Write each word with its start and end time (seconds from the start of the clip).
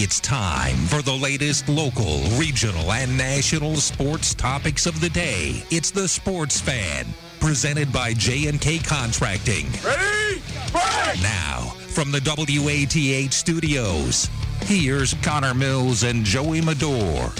It's 0.00 0.20
time 0.20 0.76
for 0.86 1.02
the 1.02 1.12
latest 1.12 1.68
local, 1.68 2.20
regional, 2.38 2.92
and 2.92 3.18
national 3.18 3.74
sports 3.78 4.32
topics 4.32 4.86
of 4.86 5.00
the 5.00 5.10
day. 5.10 5.64
It's 5.72 5.90
the 5.90 6.06
Sports 6.06 6.60
Fan, 6.60 7.04
presented 7.40 7.92
by 7.92 8.14
J&K 8.14 8.78
Contracting. 8.78 9.66
Ready? 9.84 10.40
Break! 10.70 11.20
Now, 11.20 11.74
from 11.88 12.12
the 12.12 12.20
WATH 12.20 13.32
studios, 13.32 14.30
here's 14.62 15.14
Connor 15.14 15.52
Mills 15.52 16.04
and 16.04 16.24
Joey 16.24 16.60
Medor. 16.60 17.32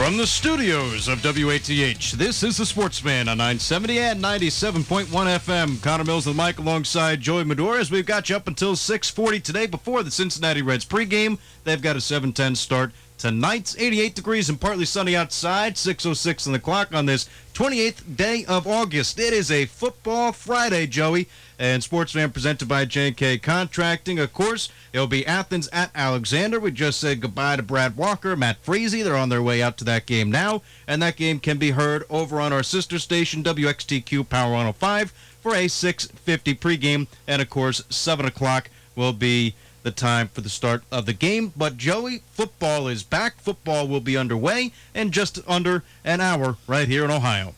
From 0.00 0.16
the 0.16 0.26
studios 0.26 1.08
of 1.08 1.22
WATH, 1.22 2.12
this 2.12 2.42
is 2.42 2.56
the 2.56 2.64
Sports 2.64 2.98
Fan 2.98 3.28
on 3.28 3.36
970 3.36 3.98
and 3.98 4.24
97.1 4.24 5.04
FM. 5.04 5.82
Connor 5.82 6.04
Mills 6.04 6.26
and 6.26 6.36
Mike 6.36 6.58
alongside 6.58 7.20
Joey 7.20 7.44
Medor 7.44 7.76
as 7.76 7.90
we've 7.90 8.06
got 8.06 8.30
you 8.30 8.36
up 8.36 8.48
until 8.48 8.76
640 8.76 9.40
today 9.40 9.66
before 9.66 10.02
the 10.02 10.10
Cincinnati 10.10 10.62
Reds 10.62 10.86
pregame. 10.86 11.36
They've 11.64 11.82
got 11.82 11.96
a 11.96 12.00
710 12.00 12.54
start 12.54 12.92
tonight. 13.18 13.76
88 13.78 14.14
degrees 14.14 14.48
and 14.48 14.58
partly 14.58 14.86
sunny 14.86 15.14
outside. 15.14 15.76
606 15.76 16.46
on 16.46 16.54
the 16.54 16.58
clock 16.58 16.94
on 16.94 17.04
this 17.04 17.28
28th 17.52 18.16
day 18.16 18.46
of 18.46 18.66
August. 18.66 19.20
It 19.20 19.34
is 19.34 19.50
a 19.50 19.66
football 19.66 20.32
Friday, 20.32 20.86
Joey. 20.86 21.28
And 21.60 21.84
Sports 21.84 22.12
Fan 22.12 22.30
presented 22.30 22.68
by 22.68 22.86
J&K 22.86 23.36
Contracting. 23.36 24.18
Of 24.18 24.32
course, 24.32 24.70
it'll 24.94 25.06
be 25.06 25.26
Athens 25.26 25.68
at 25.74 25.90
Alexander. 25.94 26.58
We 26.58 26.70
just 26.70 26.98
said 26.98 27.20
goodbye 27.20 27.56
to 27.56 27.62
Brad 27.62 27.98
Walker, 27.98 28.34
Matt 28.34 28.56
Frazee. 28.62 29.02
They're 29.02 29.14
on 29.14 29.28
their 29.28 29.42
way 29.42 29.62
out 29.62 29.76
to 29.76 29.84
that 29.84 30.06
game 30.06 30.30
now. 30.30 30.62
And 30.88 31.02
that 31.02 31.16
game 31.16 31.38
can 31.38 31.58
be 31.58 31.72
heard 31.72 32.04
over 32.08 32.40
on 32.40 32.54
our 32.54 32.62
sister 32.62 32.98
station, 32.98 33.42
WXTQ 33.42 34.26
Power 34.30 34.52
105, 34.52 35.10
for 35.42 35.54
a 35.54 35.68
650 35.68 36.54
pregame. 36.54 37.06
And 37.28 37.42
of 37.42 37.50
course, 37.50 37.84
7 37.90 38.24
o'clock 38.24 38.70
will 38.96 39.12
be 39.12 39.54
the 39.82 39.90
time 39.90 40.28
for 40.28 40.40
the 40.40 40.48
start 40.48 40.82
of 40.90 41.04
the 41.04 41.12
game. 41.12 41.52
But 41.54 41.76
Joey, 41.76 42.22
football 42.32 42.88
is 42.88 43.02
back. 43.02 43.38
Football 43.38 43.86
will 43.86 44.00
be 44.00 44.16
underway 44.16 44.72
in 44.94 45.10
just 45.10 45.38
under 45.46 45.84
an 46.06 46.22
hour 46.22 46.56
right 46.66 46.88
here 46.88 47.04
in 47.04 47.10
Ohio. 47.10 47.54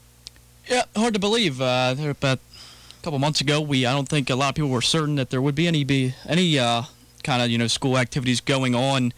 Yeah, 0.68 0.84
hard 0.96 1.14
to 1.14 1.20
believe. 1.20 1.60
Uh, 1.60 1.94
there 1.94 2.10
about 2.10 2.40
couple 3.02 3.18
months 3.18 3.40
ago, 3.40 3.60
we 3.60 3.84
I 3.84 3.92
don't 3.92 4.08
think 4.08 4.30
a 4.30 4.36
lot 4.36 4.50
of 4.50 4.54
people 4.54 4.70
were 4.70 4.80
certain 4.80 5.16
that 5.16 5.30
there 5.30 5.42
would 5.42 5.54
be 5.54 5.66
any 5.66 5.82
be 5.84 6.14
any 6.26 6.58
uh, 6.58 6.84
kind 7.24 7.42
of 7.42 7.50
you 7.50 7.58
know 7.58 7.66
school 7.66 7.98
activities 7.98 8.40
going 8.40 8.74
on 8.74 9.12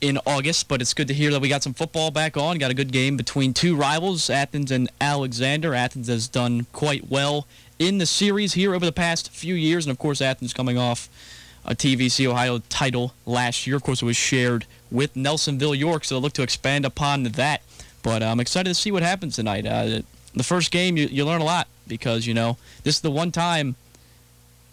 in 0.00 0.18
August. 0.26 0.68
But 0.68 0.80
it's 0.80 0.94
good 0.94 1.08
to 1.08 1.14
hear 1.14 1.30
that 1.32 1.40
we 1.40 1.48
got 1.48 1.62
some 1.62 1.74
football 1.74 2.10
back 2.10 2.36
on. 2.36 2.58
Got 2.58 2.70
a 2.70 2.74
good 2.74 2.92
game 2.92 3.16
between 3.16 3.52
two 3.52 3.74
rivals, 3.74 4.30
Athens 4.30 4.70
and 4.70 4.88
Alexander. 5.00 5.74
Athens 5.74 6.08
has 6.08 6.28
done 6.28 6.66
quite 6.72 7.10
well 7.10 7.46
in 7.78 7.98
the 7.98 8.06
series 8.06 8.54
here 8.54 8.74
over 8.74 8.86
the 8.86 8.92
past 8.92 9.30
few 9.30 9.54
years, 9.54 9.86
and 9.86 9.90
of 9.90 9.98
course 9.98 10.20
Athens 10.20 10.54
coming 10.54 10.78
off 10.78 11.08
a 11.64 11.74
TVC 11.74 12.26
Ohio 12.26 12.58
title 12.68 13.14
last 13.26 13.66
year. 13.66 13.74
Of 13.74 13.82
course, 13.82 14.02
it 14.02 14.04
was 14.04 14.16
shared 14.16 14.66
with 14.90 15.14
Nelsonville 15.14 15.76
York, 15.76 16.04
so 16.04 16.14
they 16.14 16.20
look 16.20 16.34
to 16.34 16.42
expand 16.42 16.84
upon 16.84 17.24
that. 17.24 17.62
But 18.04 18.22
I'm 18.22 18.38
excited 18.38 18.68
to 18.68 18.74
see 18.74 18.92
what 18.92 19.02
happens 19.02 19.34
tonight. 19.34 19.66
Uh, 19.66 20.02
the 20.34 20.44
first 20.44 20.70
game, 20.70 20.96
you, 20.96 21.06
you 21.06 21.24
learn 21.24 21.40
a 21.40 21.44
lot 21.44 21.66
because, 21.86 22.26
you 22.26 22.34
know, 22.34 22.56
this 22.82 22.96
is 22.96 23.00
the 23.00 23.10
one 23.10 23.30
time. 23.30 23.76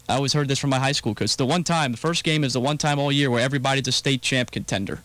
I 0.10 0.16
always 0.16 0.34
heard 0.34 0.48
this 0.48 0.60
from 0.60 0.72
my 0.72 0.80
high 0.80 0.92
school 0.92 1.16
coach. 1.16 1.38
The 1.38 1.46
one 1.46 1.64
time, 1.64 1.92
the 1.92 1.98
first 1.98 2.24
game 2.24 2.44
is 2.44 2.54
the 2.54 2.60
one 2.60 2.78
time 2.78 3.00
all 3.00 3.12
year 3.12 3.30
where 3.30 3.42
everybody's 3.42 3.88
a 3.88 3.92
state 3.92 4.22
champ 4.22 4.52
contender. 4.52 5.04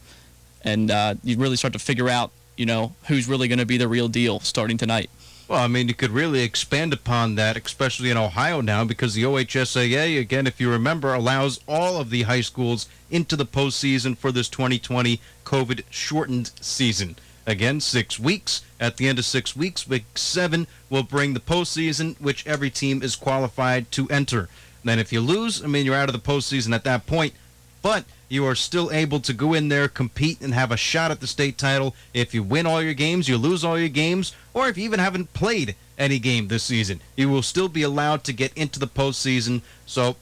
And 0.63 0.91
uh, 0.91 1.15
you 1.23 1.37
really 1.37 1.57
start 1.57 1.73
to 1.75 1.79
figure 1.79 2.09
out, 2.09 2.33
you 2.57 2.67
know, 2.67 2.95
who's 3.07 3.29
really 3.29 3.47
going 3.47 3.61
to 3.61 3.67
be 3.67 3.77
the 3.77 3.89
real 3.89 4.09
deal 4.09 4.41
starting 4.41 4.79
tonight. 4.79 5.11
Well, 5.49 5.63
I 5.63 5.69
mean, 5.69 5.87
you 5.87 5.95
could 5.95 6.11
really 6.11 6.43
expand 6.43 6.93
upon 6.93 7.37
that, 7.37 7.57
especially 7.57 8.11
in 8.11 8.17
Ohio 8.17 8.61
now, 8.61 8.85
because 8.85 9.15
the 9.15 9.23
OHSAA, 9.23 10.19
again, 10.19 10.45
if 10.45 10.61
you 10.61 10.69
remember, 10.69 11.15
allows 11.15 11.61
all 11.69 11.99
of 11.99 12.11
the 12.11 12.23
high 12.23 12.41
schools 12.41 12.89
into 13.13 13.37
the 13.37 13.47
postseason 13.47 14.19
for 14.19 14.33
this 14.33 14.49
2020 14.49 15.21
COVID 15.45 15.85
shortened 15.89 16.51
season. 16.61 17.15
Again, 17.47 17.81
six 17.81 18.19
weeks. 18.19 18.63
At 18.81 18.97
the 18.97 19.09
end 19.09 19.19
of 19.19 19.25
six 19.25 19.55
weeks, 19.55 19.87
week 19.87 20.05
seven 20.17 20.67
will 20.91 21.05
bring 21.05 21.33
the 21.33 21.41
postseason, 21.41 22.21
which 22.21 22.47
every 22.47 22.71
team 22.71 23.03
is 23.03 23.15
qualified 23.15 23.91
to 23.93 24.09
enter. 24.09 24.49
Then, 24.83 24.99
if 24.99 25.13
you 25.13 25.21
lose, 25.21 25.63
I 25.63 25.67
mean, 25.67 25.87
you're 25.87 25.95
out 25.95 26.09
of 26.09 26.13
the 26.13 26.33
postseason 26.33 26.75
at 26.75 26.85
that 26.85 27.07
point. 27.07 27.35
But 27.83 28.05
you 28.29 28.45
are 28.45 28.57
still 28.57 28.91
able 28.91 29.21
to 29.21 29.33
go 29.33 29.55
in 29.55 29.69
there, 29.69 29.87
compete, 29.87 30.41
and 30.41 30.53
have 30.53 30.73
a 30.73 30.77
shot 30.77 31.13
at 31.13 31.21
the 31.21 31.27
state 31.29 31.57
title. 31.57 31.95
If 32.13 32.35
you 32.35 32.43
win 32.43 32.67
all 32.67 32.83
your 32.83 32.95
games, 32.95 33.29
you 33.29 33.37
lose 33.37 33.65
all 33.65 33.79
your 33.79 33.89
games, 33.89 34.33
or 34.53 34.69
if 34.69 34.77
you 34.77 34.85
even 34.85 34.99
haven't 34.99 35.33
played 35.33 35.77
any 35.97 36.19
game 36.19 36.49
this 36.49 36.65
season, 36.65 37.01
you 37.17 37.29
will 37.29 37.43
still 37.43 37.69
be 37.69 37.83
allowed 37.83 38.25
to 38.25 38.33
get 38.33 38.53
into 38.55 38.81
the 38.81 38.89
postseason. 38.89 39.63
So, 39.87 40.17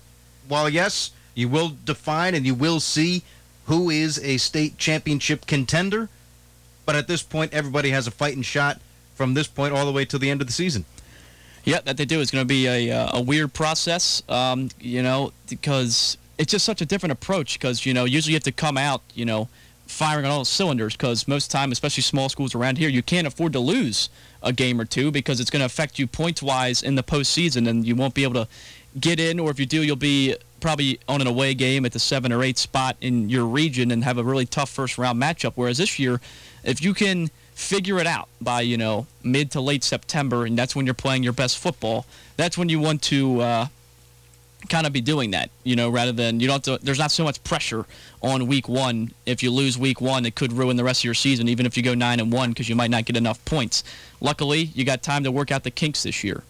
while 0.46 0.68
yes, 0.68 1.12
you 1.34 1.48
will 1.48 1.72
define 1.84 2.34
and 2.34 2.44
you 2.44 2.54
will 2.54 2.80
see 2.80 3.22
who 3.66 3.88
is 3.88 4.18
a 4.18 4.36
state 4.36 4.76
championship 4.76 5.46
contender, 5.46 6.10
but 6.86 6.96
at 6.96 7.08
this 7.08 7.22
point, 7.22 7.52
everybody 7.52 7.90
has 7.90 8.06
a 8.06 8.10
fighting 8.10 8.42
shot 8.42 8.80
from 9.14 9.34
this 9.34 9.46
point 9.46 9.74
all 9.74 9.86
the 9.86 9.92
way 9.92 10.04
to 10.04 10.18
the 10.18 10.30
end 10.30 10.40
of 10.40 10.46
the 10.46 10.52
season. 10.52 10.84
Yeah, 11.64 11.80
that 11.84 11.96
they 11.96 12.04
do. 12.04 12.20
It's 12.20 12.30
going 12.30 12.42
to 12.42 12.48
be 12.48 12.66
a, 12.66 12.90
uh, 12.90 13.18
a 13.18 13.22
weird 13.22 13.54
process, 13.54 14.22
um, 14.28 14.68
you 14.80 15.02
know, 15.02 15.32
because 15.48 16.18
it's 16.38 16.50
just 16.50 16.64
such 16.64 16.80
a 16.80 16.86
different 16.86 17.12
approach 17.12 17.58
because 17.58 17.86
you 17.86 17.94
know 17.94 18.04
usually 18.04 18.32
you 18.32 18.36
have 18.36 18.42
to 18.42 18.52
come 18.52 18.76
out 18.76 19.02
you 19.14 19.24
know 19.24 19.48
firing 19.86 20.24
on 20.24 20.30
all 20.30 20.44
cylinders 20.44 20.94
because 20.94 21.28
most 21.28 21.50
time 21.50 21.70
especially 21.70 22.02
small 22.02 22.28
schools 22.28 22.54
around 22.54 22.78
here 22.78 22.88
you 22.88 23.02
can't 23.02 23.26
afford 23.26 23.52
to 23.52 23.60
lose 23.60 24.08
a 24.42 24.52
game 24.52 24.80
or 24.80 24.84
two 24.84 25.10
because 25.10 25.40
it's 25.40 25.50
going 25.50 25.60
to 25.60 25.66
affect 25.66 25.98
you 25.98 26.06
points 26.06 26.42
wise 26.42 26.82
in 26.82 26.94
the 26.94 27.02
postseason 27.02 27.68
and 27.68 27.86
you 27.86 27.94
won't 27.94 28.14
be 28.14 28.24
able 28.24 28.34
to 28.34 28.48
get 28.98 29.20
in 29.20 29.38
or 29.38 29.50
if 29.50 29.60
you 29.60 29.66
do 29.66 29.82
you'll 29.82 29.96
be 29.96 30.34
probably 30.60 30.98
on 31.08 31.20
an 31.20 31.26
away 31.26 31.52
game 31.52 31.84
at 31.84 31.92
the 31.92 31.98
seven 31.98 32.32
or 32.32 32.42
eight 32.42 32.56
spot 32.56 32.96
in 33.00 33.28
your 33.28 33.44
region 33.44 33.90
and 33.90 34.02
have 34.02 34.16
a 34.18 34.24
really 34.24 34.46
tough 34.46 34.70
first 34.70 34.96
round 34.96 35.20
matchup 35.20 35.52
whereas 35.54 35.78
this 35.78 35.98
year 35.98 36.20
if 36.64 36.82
you 36.82 36.94
can 36.94 37.30
figure 37.54 37.98
it 37.98 38.06
out 38.06 38.28
by 38.40 38.60
you 38.60 38.76
know 38.76 39.06
mid 39.22 39.50
to 39.50 39.60
late 39.60 39.84
september 39.84 40.44
and 40.44 40.58
that's 40.58 40.74
when 40.74 40.84
you're 40.86 40.94
playing 40.94 41.22
your 41.22 41.32
best 41.32 41.56
football 41.58 42.04
that's 42.36 42.58
when 42.58 42.68
you 42.68 42.80
want 42.80 43.00
to 43.00 43.40
uh, 43.40 43.66
kind 44.68 44.86
of 44.86 44.92
be 44.92 45.00
doing 45.00 45.32
that, 45.32 45.50
you 45.62 45.76
know, 45.76 45.90
rather 45.90 46.12
than 46.12 46.40
you 46.40 46.46
don't. 46.46 46.64
Have 46.66 46.80
To, 46.80 46.84
there's 46.84 46.98
not 46.98 47.10
so 47.10 47.24
much 47.24 47.42
pressure 47.44 47.86
on 48.22 48.46
week 48.46 48.68
one. 48.68 49.12
If 49.26 49.42
you 49.42 49.50
lose 49.50 49.78
week 49.78 50.00
one, 50.00 50.24
it 50.26 50.34
could 50.34 50.52
ruin 50.52 50.76
the 50.76 50.84
rest 50.84 51.00
of 51.00 51.04
your 51.04 51.14
season, 51.14 51.48
even 51.48 51.66
if 51.66 51.76
you 51.76 51.82
go 51.82 51.94
nine 51.94 52.20
and 52.20 52.32
one, 52.32 52.50
because 52.50 52.68
you 52.68 52.76
might 52.76 52.90
not 52.90 53.04
get 53.04 53.16
enough 53.16 53.44
points. 53.44 53.84
Luckily, 54.20 54.70
you 54.74 54.84
got 54.84 55.02
time 55.02 55.24
to 55.24 55.30
work 55.30 55.50
out 55.50 55.64
the 55.64 55.70
kinks 55.70 56.02
this 56.02 56.24
year. 56.24 56.42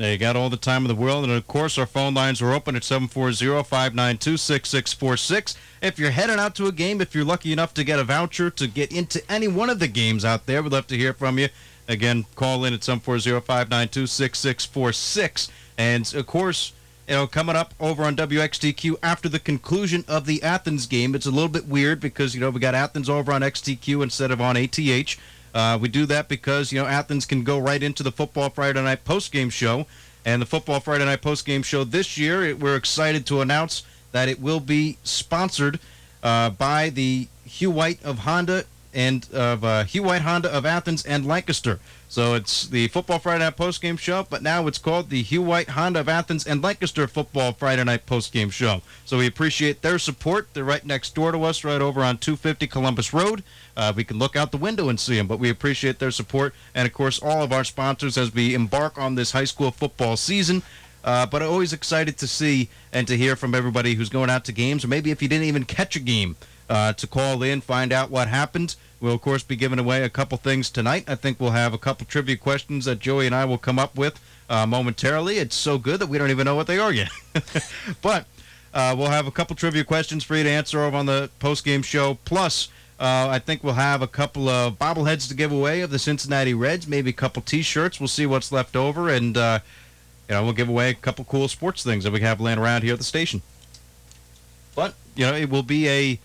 They 0.00 0.16
got 0.16 0.34
all 0.34 0.48
the 0.48 0.56
time 0.56 0.84
in 0.84 0.88
the 0.88 0.94
world, 0.94 1.24
and 1.24 1.32
of 1.34 1.46
course, 1.46 1.76
our 1.76 1.84
phone 1.84 2.14
lines 2.14 2.40
are 2.40 2.54
open 2.54 2.74
at 2.74 2.80
740-592-6646. 2.84 5.54
If 5.82 5.98
you're 5.98 6.10
heading 6.10 6.38
out 6.38 6.54
to 6.54 6.68
a 6.68 6.72
game, 6.72 7.02
if 7.02 7.14
you're 7.14 7.22
lucky 7.22 7.52
enough 7.52 7.74
to 7.74 7.84
get 7.84 7.98
a 7.98 8.04
voucher 8.04 8.48
to 8.48 8.66
get 8.66 8.92
into 8.92 9.22
any 9.30 9.46
one 9.46 9.68
of 9.68 9.78
the 9.78 9.88
games 9.88 10.24
out 10.24 10.46
there, 10.46 10.62
we'd 10.62 10.72
love 10.72 10.86
to 10.86 10.96
hear 10.96 11.12
from 11.12 11.38
you. 11.38 11.48
Again, 11.86 12.24
call 12.34 12.64
in 12.64 12.72
at 12.72 12.80
740-592-6646. 12.80 15.50
And 15.76 16.14
of 16.14 16.26
course, 16.26 16.72
you 17.06 17.16
know, 17.16 17.26
coming 17.26 17.56
up 17.56 17.74
over 17.78 18.04
on 18.04 18.16
WXTQ 18.16 18.96
after 19.02 19.28
the 19.28 19.38
conclusion 19.38 20.06
of 20.08 20.24
the 20.24 20.42
Athens 20.42 20.86
game. 20.86 21.14
It's 21.14 21.26
a 21.26 21.30
little 21.30 21.50
bit 21.50 21.66
weird 21.66 22.00
because, 22.00 22.34
you 22.34 22.40
know, 22.40 22.48
we 22.48 22.60
got 22.60 22.74
Athens 22.74 23.10
over 23.10 23.34
on 23.34 23.42
XTQ 23.42 24.02
instead 24.02 24.30
of 24.30 24.40
on 24.40 24.56
ATH. 24.56 25.18
Uh, 25.54 25.78
we 25.80 25.88
do 25.88 26.06
that 26.06 26.28
because, 26.28 26.72
you 26.72 26.80
know, 26.80 26.86
Athens 26.86 27.26
can 27.26 27.44
go 27.44 27.58
right 27.58 27.82
into 27.82 28.02
the 28.02 28.12
Football 28.12 28.50
Friday 28.50 28.82
Night 28.82 29.04
postgame 29.04 29.50
show. 29.50 29.86
And 30.24 30.42
the 30.42 30.46
Football 30.46 30.80
Friday 30.80 31.04
Night 31.04 31.22
postgame 31.22 31.64
show 31.64 31.84
this 31.84 32.18
year, 32.18 32.44
it, 32.44 32.60
we're 32.60 32.76
excited 32.76 33.26
to 33.26 33.40
announce 33.40 33.84
that 34.12 34.28
it 34.28 34.40
will 34.40 34.60
be 34.60 34.98
sponsored 35.02 35.80
uh, 36.22 36.50
by 36.50 36.90
the 36.90 37.28
Hugh 37.44 37.70
White 37.70 38.02
of 38.04 38.20
Honda 38.20 38.64
and 38.92 39.26
of 39.32 39.64
uh, 39.64 39.84
Hugh 39.84 40.02
White 40.02 40.22
Honda 40.22 40.52
of 40.52 40.66
Athens 40.66 41.04
and 41.04 41.26
Lancaster. 41.26 41.78
So 42.10 42.34
it's 42.34 42.66
the 42.66 42.88
Football 42.88 43.20
Friday 43.20 43.44
Night 43.44 43.56
Postgame 43.56 43.96
Show, 43.96 44.26
but 44.28 44.42
now 44.42 44.66
it's 44.66 44.78
called 44.78 45.10
the 45.10 45.22
Hugh 45.22 45.42
White 45.42 45.68
Honda 45.68 46.00
of 46.00 46.08
Athens 46.08 46.44
and 46.44 46.60
Lancaster 46.60 47.06
Football 47.06 47.52
Friday 47.52 47.84
Night 47.84 48.04
Postgame 48.04 48.50
Show. 48.50 48.82
So 49.04 49.18
we 49.18 49.28
appreciate 49.28 49.82
their 49.82 49.96
support. 49.96 50.48
They're 50.52 50.64
right 50.64 50.84
next 50.84 51.14
door 51.14 51.30
to 51.30 51.44
us, 51.44 51.62
right 51.62 51.80
over 51.80 52.02
on 52.02 52.18
250 52.18 52.66
Columbus 52.66 53.14
Road. 53.14 53.44
Uh, 53.76 53.92
we 53.94 54.02
can 54.02 54.18
look 54.18 54.34
out 54.34 54.50
the 54.50 54.56
window 54.56 54.88
and 54.88 54.98
see 54.98 55.14
them, 55.14 55.28
but 55.28 55.38
we 55.38 55.50
appreciate 55.50 56.00
their 56.00 56.10
support. 56.10 56.52
And 56.74 56.84
of 56.84 56.92
course, 56.92 57.20
all 57.20 57.44
of 57.44 57.52
our 57.52 57.62
sponsors 57.62 58.18
as 58.18 58.34
we 58.34 58.54
embark 58.54 58.98
on 58.98 59.14
this 59.14 59.30
high 59.30 59.44
school 59.44 59.70
football 59.70 60.16
season. 60.16 60.64
Uh, 61.04 61.26
but 61.26 61.42
always 61.42 61.72
excited 61.72 62.18
to 62.18 62.26
see 62.26 62.68
and 62.92 63.06
to 63.06 63.16
hear 63.16 63.36
from 63.36 63.54
everybody 63.54 63.94
who's 63.94 64.08
going 64.08 64.30
out 64.30 64.44
to 64.46 64.52
games, 64.52 64.84
or 64.84 64.88
maybe 64.88 65.12
if 65.12 65.22
you 65.22 65.28
didn't 65.28 65.46
even 65.46 65.64
catch 65.64 65.94
a 65.94 66.00
game, 66.00 66.36
uh, 66.70 66.92
to 66.92 67.06
call 67.06 67.42
in, 67.42 67.60
find 67.60 67.92
out 67.92 68.10
what 68.10 68.28
happened. 68.28 68.76
We'll, 69.00 69.14
of 69.14 69.22
course, 69.22 69.42
be 69.42 69.56
giving 69.56 69.78
away 69.78 70.02
a 70.02 70.10
couple 70.10 70.36
things 70.36 70.68
tonight. 70.68 71.04
I 71.08 71.14
think 71.14 71.40
we'll 71.40 71.52
have 71.52 71.72
a 71.72 71.78
couple 71.78 72.06
trivia 72.06 72.36
questions 72.36 72.84
that 72.84 72.98
Joey 72.98 73.26
and 73.26 73.34
I 73.34 73.46
will 73.46 73.58
come 73.58 73.78
up 73.78 73.96
with 73.96 74.20
uh, 74.50 74.66
momentarily. 74.66 75.38
It's 75.38 75.56
so 75.56 75.78
good 75.78 76.00
that 76.00 76.08
we 76.08 76.18
don't 76.18 76.30
even 76.30 76.44
know 76.44 76.54
what 76.54 76.66
they 76.66 76.78
are 76.78 76.92
yet. 76.92 77.10
but 78.02 78.26
uh, 78.74 78.94
we'll 78.96 79.08
have 79.08 79.26
a 79.26 79.30
couple 79.30 79.56
trivia 79.56 79.84
questions 79.84 80.22
for 80.22 80.36
you 80.36 80.42
to 80.42 80.50
answer 80.50 80.80
over 80.80 80.96
on 80.96 81.06
the 81.06 81.30
post-game 81.38 81.82
show. 81.82 82.18
Plus, 82.26 82.68
uh, 82.98 83.28
I 83.30 83.38
think 83.38 83.64
we'll 83.64 83.72
have 83.72 84.02
a 84.02 84.06
couple 84.06 84.50
of 84.50 84.78
bobbleheads 84.78 85.26
to 85.28 85.34
give 85.34 85.50
away 85.50 85.80
of 85.80 85.90
the 85.90 85.98
Cincinnati 85.98 86.52
Reds, 86.52 86.86
maybe 86.86 87.08
a 87.08 87.14
couple 87.14 87.40
T-shirts. 87.40 87.98
We'll 87.98 88.08
see 88.08 88.26
what's 88.26 88.52
left 88.52 88.76
over, 88.76 89.08
and 89.08 89.36
uh, 89.38 89.60
you 90.28 90.34
know, 90.34 90.44
we'll 90.44 90.52
give 90.52 90.68
away 90.68 90.90
a 90.90 90.94
couple 90.94 91.24
cool 91.24 91.48
sports 91.48 91.82
things 91.82 92.04
that 92.04 92.12
we 92.12 92.20
have 92.20 92.38
laying 92.38 92.58
around 92.58 92.82
here 92.82 92.92
at 92.92 92.98
the 92.98 93.04
station. 93.04 93.40
But 94.74 94.94
you 95.16 95.24
know, 95.24 95.34
it 95.34 95.48
will 95.48 95.62
be 95.62 95.88
a, 95.88 96.08
you 96.10 96.18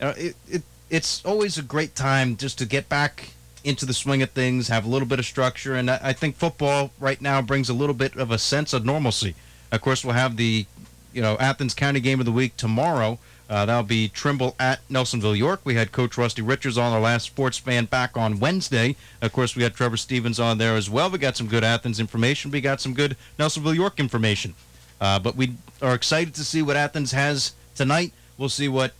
know, 0.00 0.10
it, 0.10 0.36
it 0.48 0.62
it's 0.90 1.24
always 1.24 1.58
a 1.58 1.62
great 1.62 1.94
time 1.94 2.36
just 2.36 2.58
to 2.58 2.66
get 2.66 2.88
back 2.88 3.30
into 3.64 3.86
the 3.86 3.94
swing 3.94 4.22
of 4.22 4.30
things, 4.30 4.68
have 4.68 4.84
a 4.84 4.88
little 4.88 5.08
bit 5.08 5.18
of 5.18 5.24
structure, 5.24 5.74
and 5.74 5.90
I, 5.90 5.98
I 6.02 6.12
think 6.12 6.36
football 6.36 6.90
right 7.00 7.20
now 7.20 7.40
brings 7.40 7.68
a 7.68 7.74
little 7.74 7.94
bit 7.94 8.14
of 8.16 8.30
a 8.30 8.38
sense 8.38 8.72
of 8.72 8.84
normalcy. 8.84 9.34
Of 9.72 9.80
course, 9.80 10.04
we'll 10.04 10.14
have 10.14 10.36
the, 10.36 10.66
you 11.12 11.22
know, 11.22 11.36
Athens 11.38 11.74
County 11.74 12.00
game 12.00 12.20
of 12.20 12.26
the 12.26 12.32
week 12.32 12.56
tomorrow. 12.56 13.18
Uh, 13.48 13.66
that'll 13.66 13.82
be 13.82 14.08
Trimble 14.08 14.54
at 14.58 14.86
Nelsonville, 14.88 15.36
York. 15.36 15.60
We 15.64 15.74
had 15.74 15.92
Coach 15.92 16.16
Rusty 16.16 16.42
Richards 16.42 16.78
on 16.78 16.92
our 16.92 17.00
last 17.00 17.24
sports 17.24 17.58
fan 17.58 17.86
back 17.86 18.16
on 18.16 18.40
Wednesday. 18.40 18.96
Of 19.20 19.32
course, 19.32 19.54
we 19.54 19.62
had 19.62 19.74
Trevor 19.74 19.96
Stevens 19.98 20.40
on 20.40 20.58
there 20.58 20.76
as 20.76 20.88
well. 20.88 21.10
We 21.10 21.18
got 21.18 21.36
some 21.36 21.48
good 21.48 21.64
Athens 21.64 22.00
information. 22.00 22.50
We 22.50 22.60
got 22.60 22.80
some 22.80 22.94
good 22.94 23.16
Nelsonville, 23.38 23.74
York 23.74 24.00
information. 24.00 24.54
Uh, 25.00 25.18
but 25.18 25.36
we 25.36 25.54
are 25.82 25.94
excited 25.94 26.34
to 26.34 26.44
see 26.44 26.62
what 26.62 26.76
Athens 26.76 27.12
has 27.12 27.52
tonight. 27.74 28.12
We'll 28.38 28.48
see 28.48 28.68
what 28.68 28.92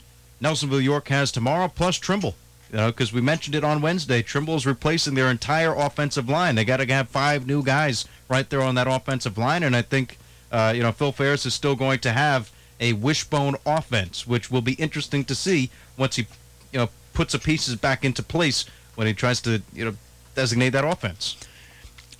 Nelsonville, 0.44 0.82
York 0.82 1.08
has 1.08 1.32
tomorrow, 1.32 1.68
plus 1.68 1.96
Trimble. 1.96 2.34
You 2.70 2.76
know, 2.76 2.88
because 2.88 3.12
we 3.12 3.20
mentioned 3.20 3.54
it 3.54 3.64
on 3.64 3.80
Wednesday, 3.80 4.20
Trimble 4.20 4.56
is 4.56 4.66
replacing 4.66 5.14
their 5.14 5.30
entire 5.30 5.74
offensive 5.74 6.28
line. 6.28 6.54
They 6.54 6.64
got 6.64 6.78
to 6.78 6.86
have 6.92 7.08
five 7.08 7.46
new 7.46 7.62
guys 7.62 8.04
right 8.28 8.48
there 8.50 8.60
on 8.60 8.74
that 8.74 8.86
offensive 8.86 9.38
line, 9.38 9.62
and 9.62 9.74
I 9.74 9.82
think 9.82 10.18
uh, 10.52 10.72
you 10.74 10.82
know 10.82 10.92
Phil 10.92 11.12
Ferris 11.12 11.46
is 11.46 11.54
still 11.54 11.76
going 11.76 12.00
to 12.00 12.12
have 12.12 12.50
a 12.80 12.92
wishbone 12.92 13.56
offense, 13.64 14.26
which 14.26 14.50
will 14.50 14.60
be 14.60 14.72
interesting 14.74 15.24
to 15.24 15.34
see 15.34 15.70
once 15.96 16.16
he 16.16 16.26
you 16.72 16.80
know 16.80 16.90
puts 17.14 17.32
the 17.32 17.38
pieces 17.38 17.76
back 17.76 18.04
into 18.04 18.22
place 18.22 18.66
when 18.96 19.06
he 19.06 19.14
tries 19.14 19.40
to 19.42 19.62
you 19.72 19.84
know 19.84 19.94
designate 20.34 20.70
that 20.70 20.84
offense. 20.84 21.36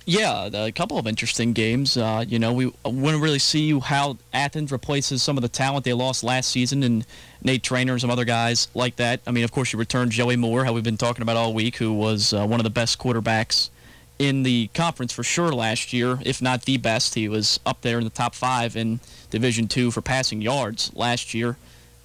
Yeah, 0.07 0.49
a 0.53 0.71
couple 0.71 0.99
of 0.99 1.07
interesting 1.07 1.53
games. 1.53 1.97
Uh, 1.97 2.23
you 2.27 2.37
know, 2.37 2.53
we 2.53 2.67
want 2.83 3.15
to 3.15 3.21
really 3.21 3.39
see 3.39 3.77
how 3.79 4.17
Athens 4.33 4.71
replaces 4.71 5.23
some 5.23 5.35
of 5.35 5.41
the 5.41 5.49
talent 5.49 5.83
they 5.83 5.93
lost 5.93 6.23
last 6.23 6.51
season, 6.51 6.83
and 6.83 7.07
Nate 7.41 7.63
Trainer 7.63 7.93
and 7.93 8.01
some 8.01 8.11
other 8.11 8.23
guys 8.23 8.67
like 8.75 8.97
that. 8.97 9.21
I 9.25 9.31
mean, 9.31 9.43
of 9.43 9.51
course, 9.51 9.73
you 9.73 9.79
return 9.79 10.11
Joey 10.11 10.35
Moore, 10.35 10.63
how 10.63 10.73
we've 10.73 10.83
been 10.83 10.95
talking 10.95 11.23
about 11.23 11.37
all 11.37 11.55
week, 11.55 11.77
who 11.77 11.91
was 11.91 12.33
uh, 12.33 12.45
one 12.45 12.59
of 12.59 12.63
the 12.63 12.69
best 12.69 12.99
quarterbacks 12.99 13.71
in 14.19 14.43
the 14.43 14.67
conference 14.75 15.11
for 15.11 15.23
sure 15.23 15.51
last 15.51 15.91
year, 15.91 16.19
if 16.23 16.39
not 16.39 16.65
the 16.65 16.77
best. 16.77 17.15
He 17.15 17.27
was 17.27 17.59
up 17.65 17.81
there 17.81 17.97
in 17.97 18.03
the 18.03 18.11
top 18.11 18.35
five 18.35 18.75
in 18.75 18.99
Division 19.31 19.67
Two 19.67 19.89
for 19.89 20.01
passing 20.01 20.39
yards 20.39 20.91
last 20.93 21.33
year. 21.33 21.57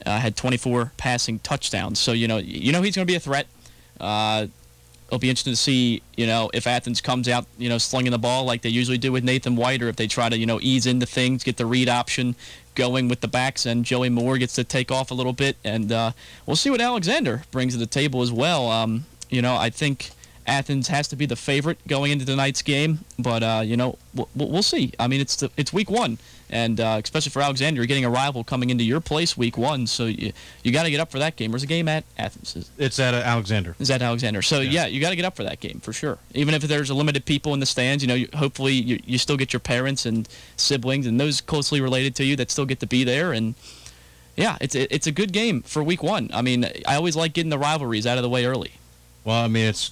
Uh, 0.06 0.18
had 0.18 0.34
24 0.34 0.92
passing 0.96 1.38
touchdowns, 1.40 1.98
so 1.98 2.12
you 2.12 2.26
know, 2.26 2.38
you 2.38 2.72
know 2.72 2.80
he's 2.80 2.96
going 2.96 3.06
to 3.06 3.10
be 3.10 3.16
a 3.16 3.20
threat. 3.20 3.46
It'll 5.10 5.18
be 5.18 5.28
interesting 5.28 5.54
to 5.54 5.56
see, 5.56 6.02
you 6.16 6.24
know, 6.24 6.52
if 6.54 6.68
Athens 6.68 7.00
comes 7.00 7.28
out, 7.28 7.44
you 7.58 7.68
know, 7.68 7.78
slinging 7.78 8.12
the 8.12 8.18
ball 8.18 8.44
like 8.44 8.62
they 8.62 8.68
usually 8.68 8.96
do 8.96 9.10
with 9.10 9.24
Nathan 9.24 9.56
White, 9.56 9.82
or 9.82 9.88
if 9.88 9.96
they 9.96 10.06
try 10.06 10.28
to, 10.28 10.38
you 10.38 10.46
know, 10.46 10.60
ease 10.62 10.86
into 10.86 11.04
things, 11.04 11.42
get 11.42 11.56
the 11.56 11.66
read 11.66 11.88
option 11.88 12.36
going 12.76 13.08
with 13.08 13.20
the 13.20 13.26
backs, 13.26 13.66
and 13.66 13.84
Joey 13.84 14.08
Moore 14.08 14.38
gets 14.38 14.54
to 14.54 14.62
take 14.62 14.92
off 14.92 15.10
a 15.10 15.14
little 15.14 15.32
bit, 15.32 15.56
and 15.64 15.90
uh, 15.90 16.12
we'll 16.46 16.54
see 16.54 16.70
what 16.70 16.80
Alexander 16.80 17.42
brings 17.50 17.72
to 17.72 17.78
the 17.80 17.86
table 17.86 18.22
as 18.22 18.30
well. 18.30 18.70
Um, 18.70 19.04
you 19.28 19.42
know, 19.42 19.56
I 19.56 19.68
think 19.68 20.10
Athens 20.46 20.86
has 20.86 21.08
to 21.08 21.16
be 21.16 21.26
the 21.26 21.34
favorite 21.34 21.78
going 21.88 22.12
into 22.12 22.24
tonight's 22.24 22.62
game, 22.62 23.00
but 23.18 23.42
uh, 23.42 23.62
you 23.64 23.76
know, 23.76 23.98
we'll, 24.14 24.28
we'll 24.36 24.62
see. 24.62 24.92
I 25.00 25.08
mean, 25.08 25.20
it's 25.20 25.34
the, 25.34 25.50
it's 25.56 25.72
week 25.72 25.90
one 25.90 26.18
and 26.50 26.80
uh, 26.80 27.00
especially 27.02 27.30
for 27.30 27.40
Alexander, 27.40 27.80
you're 27.80 27.86
getting 27.86 28.04
a 28.04 28.10
rival 28.10 28.44
coming 28.44 28.70
into 28.70 28.84
your 28.84 29.00
place 29.00 29.36
week 29.36 29.56
one, 29.56 29.86
so 29.86 30.06
you, 30.06 30.32
you 30.62 30.72
got 30.72 30.82
to 30.82 30.90
get 30.90 31.00
up 31.00 31.10
for 31.10 31.18
that 31.20 31.36
game. 31.36 31.52
Where's 31.52 31.62
the 31.62 31.68
game 31.68 31.88
at? 31.88 32.04
Athens. 32.18 32.70
It's 32.76 32.98
at 32.98 33.14
uh, 33.14 33.18
Alexander. 33.18 33.76
Is 33.78 33.90
at 33.90 34.02
Alexander. 34.02 34.42
So 34.42 34.60
yeah, 34.60 34.70
yeah 34.70 34.86
you 34.86 35.00
got 35.00 35.10
to 35.10 35.16
get 35.16 35.24
up 35.24 35.36
for 35.36 35.44
that 35.44 35.60
game 35.60 35.80
for 35.80 35.92
sure. 35.92 36.18
Even 36.34 36.54
if 36.54 36.62
there's 36.62 36.90
a 36.90 36.94
limited 36.94 37.24
people 37.24 37.54
in 37.54 37.60
the 37.60 37.66
stands, 37.66 38.02
you 38.02 38.08
know, 38.08 38.14
you, 38.14 38.28
hopefully 38.34 38.74
you, 38.74 38.98
you 39.04 39.18
still 39.18 39.36
get 39.36 39.52
your 39.52 39.60
parents 39.60 40.04
and 40.04 40.28
siblings 40.56 41.06
and 41.06 41.20
those 41.20 41.40
closely 41.40 41.80
related 41.80 42.14
to 42.16 42.24
you 42.24 42.36
that 42.36 42.50
still 42.50 42.66
get 42.66 42.80
to 42.80 42.86
be 42.86 43.04
there 43.04 43.32
and. 43.32 43.54
Yeah, 44.36 44.56
it's 44.60 44.74
it's 44.74 45.06
a 45.06 45.12
good 45.12 45.32
game 45.32 45.60
for 45.60 45.82
week 45.82 46.02
one. 46.02 46.30
I 46.32 46.40
mean, 46.40 46.64
I 46.86 46.94
always 46.94 47.14
like 47.14 47.34
getting 47.34 47.50
the 47.50 47.58
rivalries 47.58 48.06
out 48.06 48.16
of 48.16 48.22
the 48.22 48.28
way 48.28 48.46
early. 48.46 48.72
Well, 49.24 49.44
I 49.44 49.48
mean, 49.48 49.66
it's 49.66 49.90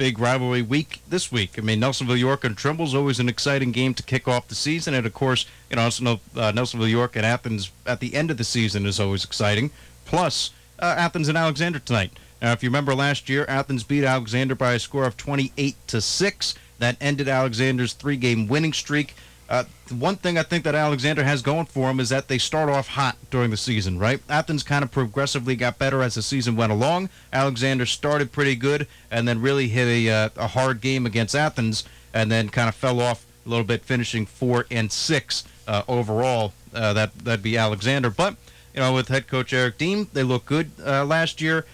big 0.00 0.18
rivalry 0.18 0.62
week 0.62 1.02
this 1.06 1.30
week. 1.30 1.58
I 1.58 1.60
mean, 1.60 1.78
Nelsonville 1.78 2.18
York 2.18 2.42
and 2.42 2.56
Trimble 2.56 2.86
is 2.86 2.94
always 2.94 3.20
an 3.20 3.28
exciting 3.28 3.70
game 3.70 3.92
to 3.92 4.02
kick 4.02 4.26
off 4.26 4.48
the 4.48 4.54
season, 4.54 4.94
and 4.94 5.04
of 5.04 5.12
course, 5.12 5.44
you 5.68 5.76
know, 5.76 5.82
also 5.82 6.04
uh, 6.04 6.18
Nelsonville 6.52 6.88
York 6.88 7.16
and 7.16 7.26
Athens 7.26 7.70
at 7.84 8.00
the 8.00 8.14
end 8.14 8.30
of 8.30 8.38
the 8.38 8.44
season 8.44 8.86
is 8.86 8.98
always 8.98 9.26
exciting. 9.26 9.70
Plus, 10.06 10.52
uh, 10.78 10.94
Athens 10.96 11.28
and 11.28 11.36
Alexander 11.36 11.78
tonight. 11.78 12.12
Now, 12.40 12.52
if 12.52 12.62
you 12.62 12.70
remember 12.70 12.94
last 12.94 13.28
year, 13.28 13.44
Athens 13.46 13.84
beat 13.84 14.02
Alexander 14.02 14.54
by 14.54 14.72
a 14.72 14.78
score 14.78 15.04
of 15.04 15.18
28 15.18 15.76
to 15.88 16.00
six. 16.00 16.54
That 16.78 16.96
ended 16.98 17.28
Alexander's 17.28 17.92
three-game 17.92 18.46
winning 18.46 18.72
streak. 18.72 19.14
Uh, 19.50 19.64
one 19.90 20.14
thing 20.14 20.38
I 20.38 20.44
think 20.44 20.62
that 20.62 20.76
Alexander 20.76 21.24
has 21.24 21.42
going 21.42 21.66
for 21.66 21.90
him 21.90 21.98
is 21.98 22.08
that 22.10 22.28
they 22.28 22.38
start 22.38 22.68
off 22.68 22.86
hot 22.86 23.16
during 23.30 23.50
the 23.50 23.56
season, 23.56 23.98
right? 23.98 24.20
Athens 24.28 24.62
kind 24.62 24.84
of 24.84 24.92
progressively 24.92 25.56
got 25.56 25.76
better 25.76 26.02
as 26.02 26.14
the 26.14 26.22
season 26.22 26.54
went 26.54 26.70
along. 26.70 27.10
Alexander 27.32 27.84
started 27.84 28.30
pretty 28.30 28.54
good 28.54 28.86
and 29.10 29.26
then 29.26 29.42
really 29.42 29.66
hit 29.66 29.88
a, 29.88 30.08
uh, 30.08 30.28
a 30.36 30.46
hard 30.46 30.80
game 30.80 31.04
against 31.04 31.34
Athens 31.34 31.82
and 32.14 32.30
then 32.30 32.48
kind 32.48 32.68
of 32.68 32.76
fell 32.76 33.00
off 33.00 33.26
a 33.44 33.48
little 33.48 33.64
bit, 33.64 33.84
finishing 33.84 34.24
four 34.24 34.66
and 34.70 34.92
six 34.92 35.42
uh, 35.66 35.82
overall. 35.88 36.52
Uh, 36.72 36.92
that 36.92 37.18
that'd 37.18 37.42
be 37.42 37.56
Alexander, 37.56 38.10
but 38.10 38.36
you 38.72 38.78
know 38.78 38.94
with 38.94 39.08
head 39.08 39.26
coach 39.26 39.52
Eric 39.52 39.78
Dean, 39.78 40.06
they 40.12 40.22
look 40.22 40.46
good 40.46 40.70
uh, 40.86 41.04
last 41.04 41.40
year. 41.40 41.66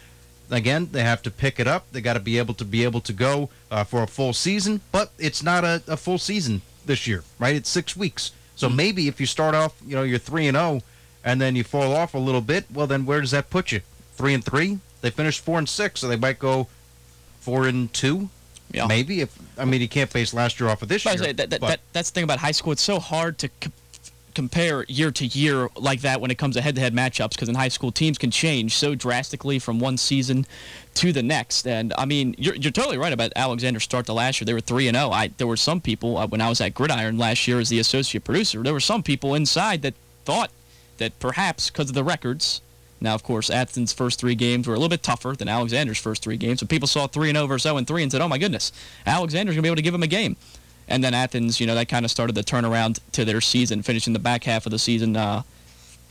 Again, 0.50 0.88
they 0.92 1.02
have 1.02 1.20
to 1.22 1.30
pick 1.30 1.60
it 1.60 1.66
up. 1.66 1.90
They 1.92 2.00
got 2.00 2.14
to 2.14 2.20
be 2.20 2.38
able 2.38 2.54
to 2.54 2.64
be 2.64 2.84
able 2.84 3.00
to 3.02 3.12
go 3.12 3.50
uh, 3.70 3.84
for 3.84 4.02
a 4.02 4.06
full 4.06 4.32
season, 4.32 4.80
but 4.92 5.10
it's 5.18 5.42
not 5.42 5.64
a, 5.64 5.82
a 5.86 5.98
full 5.98 6.18
season 6.18 6.62
this 6.86 7.06
year, 7.06 7.22
right? 7.38 7.54
It's 7.54 7.68
six 7.68 7.96
weeks. 7.96 8.32
So 8.54 8.68
mm-hmm. 8.68 8.76
maybe 8.76 9.08
if 9.08 9.20
you 9.20 9.26
start 9.26 9.54
off, 9.54 9.74
you 9.86 9.94
know, 9.94 10.02
you're 10.02 10.18
three 10.18 10.46
and 10.46 10.56
zero, 10.56 10.66
oh, 10.66 10.82
and 11.24 11.40
then 11.40 11.56
you 11.56 11.64
fall 11.64 11.94
off 11.94 12.14
a 12.14 12.18
little 12.18 12.40
bit, 12.40 12.64
well, 12.72 12.86
then 12.86 13.04
where 13.04 13.20
does 13.20 13.32
that 13.32 13.50
put 13.50 13.72
you? 13.72 13.80
Three 14.14 14.32
and 14.32 14.44
three. 14.44 14.78
They 15.02 15.10
finished 15.10 15.40
four 15.44 15.58
and 15.58 15.68
six, 15.68 16.00
so 16.00 16.08
they 16.08 16.16
might 16.16 16.38
go 16.38 16.68
four 17.40 17.66
and 17.66 17.92
two. 17.92 18.30
Yeah. 18.72 18.86
Maybe 18.86 19.20
if 19.20 19.36
I 19.58 19.64
mean 19.64 19.80
you 19.80 19.88
can't 19.88 20.12
base 20.12 20.34
last 20.34 20.58
year 20.58 20.68
off 20.68 20.82
of 20.82 20.88
this 20.88 21.04
year. 21.04 21.16
That, 21.16 21.50
that, 21.50 21.60
that, 21.60 21.80
that's 21.92 22.10
the 22.10 22.14
thing 22.14 22.24
about 22.24 22.38
high 22.38 22.50
school. 22.50 22.72
It's 22.72 22.82
so 22.82 22.98
hard 22.98 23.38
to 23.38 23.48
compare 24.36 24.84
year 24.86 25.10
to 25.10 25.24
year 25.24 25.70
like 25.76 26.02
that 26.02 26.20
when 26.20 26.30
it 26.30 26.36
comes 26.36 26.54
to 26.54 26.60
head-to-head 26.60 26.92
matchups 26.92 27.30
because 27.30 27.48
in 27.48 27.54
high 27.54 27.68
school 27.68 27.90
teams 27.90 28.18
can 28.18 28.30
change 28.30 28.76
so 28.76 28.94
drastically 28.94 29.58
from 29.58 29.80
one 29.80 29.96
season 29.96 30.46
to 30.92 31.10
the 31.10 31.22
next. 31.22 31.66
And 31.66 31.94
I 31.96 32.04
mean, 32.04 32.34
you're, 32.36 32.54
you're 32.54 32.70
totally 32.70 32.98
right 32.98 33.14
about 33.14 33.32
Alexander 33.34 33.80
start 33.80 34.04
to 34.06 34.12
last 34.12 34.38
year. 34.38 34.44
They 34.44 34.52
were 34.52 34.60
three 34.60 34.88
and 34.88 34.94
zero. 34.94 35.08
Oh. 35.08 35.12
I 35.12 35.28
there 35.38 35.46
were 35.46 35.56
some 35.56 35.80
people 35.80 36.18
uh, 36.18 36.26
when 36.26 36.42
I 36.42 36.50
was 36.50 36.60
at 36.60 36.74
Gridiron 36.74 37.16
last 37.16 37.48
year 37.48 37.58
as 37.60 37.70
the 37.70 37.78
associate 37.78 38.24
producer. 38.24 38.62
There 38.62 38.74
were 38.74 38.88
some 38.92 39.02
people 39.02 39.34
inside 39.34 39.80
that 39.82 39.94
thought 40.26 40.50
that 40.98 41.18
perhaps 41.18 41.70
because 41.70 41.88
of 41.88 41.94
the 41.94 42.04
records. 42.04 42.60
Now, 43.00 43.14
of 43.14 43.22
course, 43.22 43.48
Athens' 43.48 43.92
first 43.94 44.20
three 44.20 44.34
games 44.34 44.66
were 44.66 44.74
a 44.74 44.78
little 44.78 44.90
bit 44.90 45.02
tougher 45.02 45.32
than 45.32 45.48
Alexander's 45.48 45.98
first 45.98 46.22
three 46.22 46.36
games. 46.36 46.60
So 46.60 46.66
people 46.66 46.88
saw 46.88 47.06
three 47.06 47.30
and 47.30 47.48
versus 47.48 47.62
so 47.62 47.76
and 47.78 47.86
three, 47.86 48.02
and 48.02 48.12
said, 48.12 48.20
"Oh 48.20 48.28
my 48.28 48.38
goodness, 48.38 48.70
Alexander's 49.06 49.54
gonna 49.54 49.62
be 49.62 49.68
able 49.68 49.76
to 49.76 49.82
give 49.82 49.94
him 49.94 50.02
a 50.02 50.06
game." 50.06 50.36
And 50.88 51.02
then 51.02 51.14
Athens, 51.14 51.60
you 51.60 51.66
know, 51.66 51.74
that 51.74 51.88
kind 51.88 52.04
of 52.04 52.10
started 52.10 52.34
the 52.34 52.44
turnaround 52.44 53.00
to 53.12 53.24
their 53.24 53.40
season, 53.40 53.82
finishing 53.82 54.12
the 54.12 54.18
back 54.18 54.44
half 54.44 54.66
of 54.66 54.72
the 54.72 54.78
season, 54.78 55.16
uh, 55.16 55.42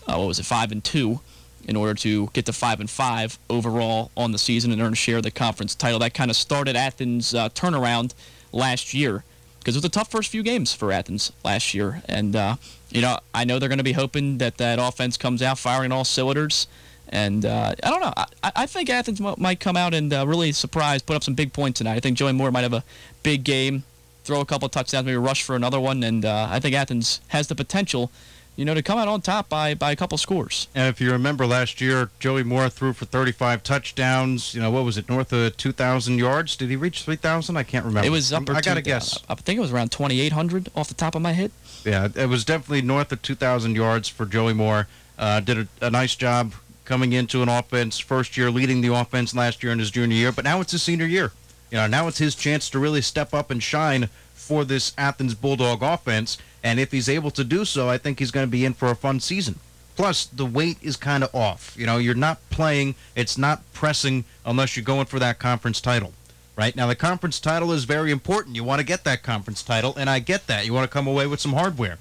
uh, 0.07 0.15
what 0.17 0.27
was 0.27 0.39
it, 0.39 0.45
five 0.45 0.71
and 0.71 0.83
two, 0.83 1.21
in 1.67 1.75
order 1.75 1.93
to 1.93 2.27
get 2.33 2.45
to 2.45 2.53
five 2.53 2.79
and 2.79 2.89
five 2.89 3.39
overall 3.49 4.11
on 4.15 4.31
the 4.31 4.37
season 4.37 4.71
and 4.71 4.81
earn 4.81 4.93
a 4.93 4.95
share 4.95 5.17
of 5.17 5.23
the 5.23 5.31
conference 5.31 5.75
title. 5.75 5.99
That 5.99 6.13
kind 6.13 6.29
of 6.29 6.37
started 6.37 6.75
Athens' 6.75 7.33
uh, 7.33 7.49
turnaround 7.49 8.13
last 8.51 8.93
year 8.93 9.23
because 9.59 9.75
it 9.75 9.79
was 9.79 9.85
a 9.85 9.89
tough 9.89 10.11
first 10.11 10.29
few 10.29 10.43
games 10.43 10.73
for 10.73 10.91
Athens 10.91 11.31
last 11.43 11.73
year. 11.73 12.03
And 12.07 12.35
uh, 12.35 12.57
you 12.91 13.01
know, 13.01 13.19
I 13.33 13.45
know 13.45 13.59
they're 13.59 13.69
going 13.69 13.77
to 13.77 13.83
be 13.83 13.93
hoping 13.93 14.37
that 14.39 14.57
that 14.57 14.77
offense 14.79 15.17
comes 15.17 15.41
out 15.41 15.57
firing 15.57 15.91
all 15.91 16.05
cylinders. 16.05 16.67
And 17.09 17.45
uh, 17.45 17.75
I 17.83 17.89
don't 17.89 18.01
know. 18.01 18.13
I, 18.15 18.51
I 18.55 18.65
think 18.65 18.89
Athens 18.89 19.21
might 19.21 19.59
come 19.59 19.77
out 19.77 19.93
and 19.93 20.11
uh, 20.13 20.25
really 20.27 20.51
surprise, 20.51 21.01
put 21.01 21.15
up 21.15 21.23
some 21.23 21.33
big 21.33 21.53
points 21.53 21.77
tonight. 21.77 21.95
I 21.95 21.99
think 21.99 22.17
Joey 22.17 22.33
Moore 22.33 22.51
might 22.51 22.61
have 22.61 22.73
a 22.73 22.83
big 23.21 23.43
game 23.43 23.83
throw 24.25 24.41
a 24.41 24.45
couple 24.45 24.67
touchdowns, 24.69 25.05
maybe 25.05 25.17
rush 25.17 25.43
for 25.43 25.55
another 25.55 25.79
one. 25.79 26.03
And 26.03 26.25
uh, 26.25 26.47
I 26.49 26.59
think 26.59 26.75
Athens 26.75 27.21
has 27.29 27.47
the 27.47 27.55
potential, 27.55 28.11
you 28.55 28.65
know, 28.65 28.73
to 28.73 28.81
come 28.81 28.97
out 28.97 29.07
on 29.07 29.21
top 29.21 29.47
by, 29.47 29.73
by 29.73 29.91
a 29.91 29.95
couple 29.95 30.17
scores. 30.17 30.67
And 30.75 30.87
if 30.89 30.99
you 30.99 31.11
remember 31.11 31.45
last 31.45 31.79
year, 31.79 32.09
Joey 32.19 32.43
Moore 32.43 32.69
threw 32.69 32.93
for 32.93 33.05
35 33.05 33.63
touchdowns. 33.63 34.53
You 34.53 34.61
know, 34.61 34.71
what 34.71 34.83
was 34.83 34.97
it, 34.97 35.07
north 35.07 35.31
of 35.31 35.55
2,000 35.57 36.17
yards? 36.17 36.55
Did 36.55 36.69
he 36.69 36.75
reach 36.75 37.03
3,000? 37.03 37.55
I 37.55 37.63
can't 37.63 37.85
remember. 37.85 38.07
It 38.07 38.11
was 38.11 38.33
upper 38.33 38.53
I 38.53 38.61
got 38.61 38.75
to 38.75 38.81
guess. 38.81 39.19
I 39.29 39.35
think 39.35 39.57
it 39.57 39.61
was 39.61 39.71
around 39.71 39.91
2,800 39.91 40.69
off 40.75 40.87
the 40.87 40.93
top 40.93 41.15
of 41.15 41.21
my 41.21 41.33
head. 41.33 41.51
Yeah, 41.85 42.07
it 42.15 42.27
was 42.27 42.43
definitely 42.43 42.81
north 42.81 43.11
of 43.11 43.21
2,000 43.21 43.75
yards 43.75 44.09
for 44.09 44.25
Joey 44.25 44.53
Moore. 44.53 44.87
Uh, 45.17 45.39
did 45.39 45.57
a, 45.59 45.67
a 45.85 45.89
nice 45.89 46.15
job 46.15 46.53
coming 46.83 47.13
into 47.13 47.41
an 47.41 47.49
offense, 47.49 47.99
first 47.99 48.37
year 48.37 48.51
leading 48.51 48.81
the 48.81 48.93
offense 48.93 49.35
last 49.35 49.63
year 49.63 49.71
in 49.71 49.79
his 49.79 49.91
junior 49.91 50.15
year, 50.15 50.31
but 50.31 50.43
now 50.43 50.61
it's 50.61 50.71
his 50.71 50.83
senior 50.83 51.05
year. 51.05 51.31
You 51.75 51.81
know, 51.81 51.87
now 51.87 52.07
it's 52.07 52.19
his 52.19 52.35
chance 52.35 52.69
to 52.69 52.79
really 52.79 53.01
step 53.01 53.33
up 53.33 53.51
and 53.51 53.61
shine 53.61 54.07
for 54.33 54.63
this 54.63 54.93
Athens 54.97 55.33
Bulldog 55.33 55.83
offense. 55.83 56.37
And 56.63 56.79
if 56.79 56.93
he's 56.93 57.09
able 57.09 57.31
to 57.31 57.43
do 57.43 57.65
so, 57.65 57.89
I 57.89 57.97
think 57.97 58.19
he's 58.19 58.31
going 58.31 58.47
to 58.47 58.49
be 58.49 58.63
in 58.63 58.73
for 58.73 58.89
a 58.89 58.95
fun 58.95 59.19
season. 59.19 59.59
Plus, 59.97 60.25
the 60.25 60.45
weight 60.45 60.77
is 60.81 60.95
kind 60.95 61.21
of 61.21 61.35
off. 61.35 61.75
You 61.77 61.85
know, 61.85 61.97
you're 61.97 62.15
not 62.15 62.39
playing, 62.49 62.95
it's 63.13 63.37
not 63.37 63.61
pressing 63.73 64.23
unless 64.45 64.77
you're 64.77 64.85
going 64.85 65.07
for 65.07 65.19
that 65.19 65.37
conference 65.37 65.81
title. 65.81 66.13
right? 66.55 66.75
Now, 66.75 66.87
the 66.87 66.95
conference 66.95 67.39
title 67.39 67.71
is 67.71 67.83
very 67.83 68.11
important. 68.11 68.55
You 68.55 68.63
want 68.63 68.79
to 68.79 68.85
get 68.85 69.03
that 69.03 69.23
conference 69.23 69.61
title, 69.63 69.93
and 69.97 70.09
I 70.09 70.19
get 70.19 70.47
that. 70.47 70.65
You 70.65 70.73
want 70.73 70.89
to 70.89 70.93
come 70.93 71.07
away 71.07 71.27
with 71.27 71.39
some 71.39 71.53
hardware. 71.53 71.97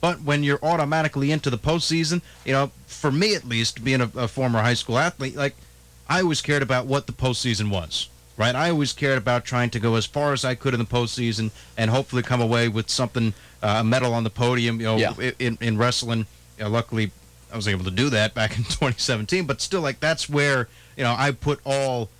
But 0.00 0.22
when 0.22 0.44
you're 0.44 0.60
automatically 0.62 1.32
into 1.32 1.50
the 1.50 1.58
postseason, 1.58 2.22
you 2.44 2.52
know, 2.52 2.70
for 2.86 3.10
me 3.10 3.34
at 3.34 3.44
least, 3.44 3.82
being 3.82 4.00
a, 4.00 4.10
a 4.14 4.28
former 4.28 4.60
high 4.60 4.74
school 4.74 4.98
athlete, 4.98 5.36
like, 5.36 5.56
I 6.08 6.20
always 6.20 6.40
cared 6.40 6.62
about 6.62 6.86
what 6.86 7.06
the 7.06 7.12
postseason 7.12 7.70
was, 7.70 8.08
right? 8.36 8.54
I 8.54 8.70
always 8.70 8.92
cared 8.92 9.18
about 9.18 9.44
trying 9.44 9.70
to 9.70 9.78
go 9.80 9.94
as 9.96 10.06
far 10.06 10.32
as 10.32 10.44
I 10.44 10.54
could 10.54 10.74
in 10.74 10.80
the 10.80 10.86
postseason 10.86 11.50
and 11.76 11.90
hopefully 11.90 12.22
come 12.22 12.40
away 12.40 12.68
with 12.68 12.90
something, 12.90 13.32
uh, 13.62 13.76
a 13.80 13.84
medal 13.84 14.12
on 14.14 14.24
the 14.24 14.30
podium, 14.30 14.80
you 14.80 14.86
know, 14.86 14.96
Yeah. 14.96 15.30
in, 15.38 15.58
in 15.60 15.78
wrestling. 15.78 16.26
You 16.58 16.64
know, 16.64 16.70
luckily, 16.70 17.10
I 17.52 17.56
was 17.56 17.68
able 17.68 17.84
to 17.84 17.90
do 17.90 18.10
that 18.10 18.34
back 18.34 18.56
in 18.58 18.64
2017, 18.64 19.46
but 19.46 19.60
still, 19.60 19.80
like, 19.80 20.00
that's 20.00 20.28
where, 20.28 20.68
you 20.96 21.04
know, 21.04 21.14
I 21.16 21.30
put 21.30 21.60
all 21.64 22.10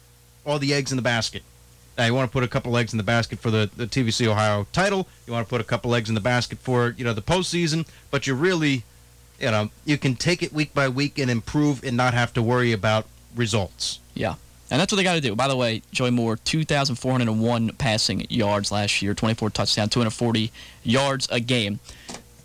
all 0.45 0.59
the 0.61 0.73
eggs 0.73 0.93
in 0.93 0.97
the 0.97 1.03
basket. 1.03 1.43
Now, 1.99 2.05
you 2.05 2.15
want 2.15 2.31
to 2.31 2.33
put 2.33 2.45
a 2.45 2.49
couple 2.49 2.77
eggs 2.77 2.93
in 2.93 2.99
the 2.99 3.03
basket 3.03 3.41
for 3.41 3.51
the, 3.51 3.69
the 3.77 3.87
TVC 3.87 4.27
Ohio 4.29 4.67
title. 4.73 5.09
You 5.27 5.33
want 5.33 5.45
to 5.47 5.51
put 5.51 5.61
a 5.61 5.65
couple 5.65 5.93
eggs 5.95 6.09
in 6.09 6.15
the 6.15 6.21
basket 6.21 6.59
for, 6.59 6.95
you 6.97 7.05
know, 7.05 7.13
the 7.13 7.23
postseason. 7.23 7.85
But 8.13 8.27
you 8.29 8.35
really, 8.37 8.85
you 9.41 9.51
know, 9.51 9.71
you 9.85 9.99
can 9.99 10.15
take 10.15 10.43
it 10.43 10.53
week 10.53 10.73
by 10.73 10.89
week 10.89 11.19
and 11.19 11.29
improve 11.31 11.83
and 11.83 11.97
not 11.97 12.15
have 12.15 12.33
to 12.35 12.43
worry 12.43 12.71
about 12.71 13.07
results. 13.35 13.99
Yeah. 14.15 14.35
And 14.71 14.81
that's 14.81 14.93
what 14.93 14.97
they 14.97 15.05
got 15.05 15.15
to 15.15 15.21
do. 15.21 15.37
By 15.37 15.49
the 15.49 15.57
way, 15.57 15.83
Joey 15.93 16.11
Moore, 16.11 16.37
2,401 16.37 17.71
passing 17.79 18.27
yards 18.29 18.73
last 18.73 19.01
year, 19.01 19.15
24 19.15 19.51
touchdowns, 19.51 19.91
240 19.91 20.51
yards 20.83 21.29
a 21.31 21.39
game. 21.39 21.79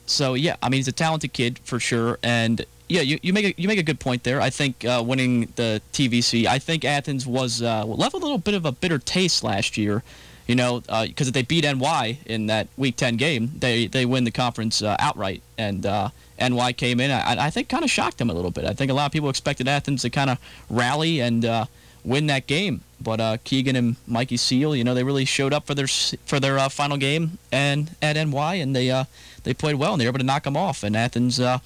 So 0.05 0.33
yeah, 0.33 0.57
I 0.61 0.69
mean 0.69 0.79
he's 0.79 0.87
a 0.87 0.91
talented 0.91 1.33
kid 1.33 1.59
for 1.63 1.79
sure, 1.79 2.19
and 2.21 2.65
yeah, 2.89 3.01
you, 3.01 3.17
you 3.21 3.31
make 3.31 3.45
a, 3.45 3.61
you 3.61 3.67
make 3.67 3.79
a 3.79 3.83
good 3.83 3.99
point 3.99 4.23
there. 4.23 4.41
I 4.41 4.49
think 4.49 4.83
uh, 4.83 5.01
winning 5.05 5.53
the 5.55 5.81
TVC, 5.93 6.45
I 6.45 6.59
think 6.59 6.83
Athens 6.83 7.25
was 7.25 7.61
uh, 7.61 7.85
left 7.85 8.13
a 8.13 8.17
little 8.17 8.37
bit 8.37 8.53
of 8.53 8.65
a 8.65 8.73
bitter 8.73 8.99
taste 8.99 9.43
last 9.43 9.77
year. 9.77 10.03
You 10.47 10.55
know, 10.55 10.81
because 10.81 11.29
if 11.29 11.33
they 11.33 11.43
beat 11.43 11.63
NY 11.63 12.19
in 12.25 12.47
that 12.47 12.67
Week 12.75 12.97
10 12.97 13.15
game, 13.15 13.51
they 13.59 13.87
they 13.87 14.05
win 14.05 14.25
the 14.25 14.31
conference 14.31 14.81
uh, 14.81 14.97
outright, 14.99 15.41
and 15.57 15.85
uh, 15.85 16.09
NY 16.37 16.73
came 16.73 16.99
in. 16.99 17.09
I, 17.09 17.45
I 17.45 17.49
think 17.49 17.69
kind 17.69 17.85
of 17.85 17.91
shocked 17.91 18.17
them 18.17 18.29
a 18.29 18.33
little 18.33 18.51
bit. 18.51 18.65
I 18.65 18.73
think 18.73 18.91
a 18.91 18.93
lot 18.93 19.05
of 19.05 19.13
people 19.13 19.29
expected 19.29 19.69
Athens 19.69 20.01
to 20.01 20.09
kind 20.09 20.29
of 20.29 20.39
rally 20.69 21.21
and 21.21 21.45
uh, 21.45 21.65
win 22.03 22.27
that 22.27 22.47
game, 22.47 22.81
but 22.99 23.19
uh, 23.19 23.37
Keegan 23.43 23.75
and 23.75 23.95
Mikey 24.07 24.37
Seal, 24.37 24.75
you 24.75 24.83
know, 24.83 24.93
they 24.93 25.03
really 25.03 25.25
showed 25.25 25.53
up 25.53 25.65
for 25.65 25.75
their 25.75 25.87
for 25.87 26.39
their 26.39 26.57
uh, 26.57 26.69
final 26.69 26.97
game 26.97 27.37
and 27.51 27.95
at 28.01 28.15
NY, 28.15 28.55
and 28.55 28.75
they 28.75 28.89
uh, 28.89 29.05
they 29.43 29.53
played 29.53 29.75
well, 29.75 29.93
and 29.93 30.01
they 30.01 30.05
were 30.05 30.11
able 30.11 30.19
to 30.19 30.25
knock 30.25 30.43
them 30.43 30.57
off. 30.57 30.83
And 30.83 30.95
Athens 30.95 31.39
uh, 31.39 31.59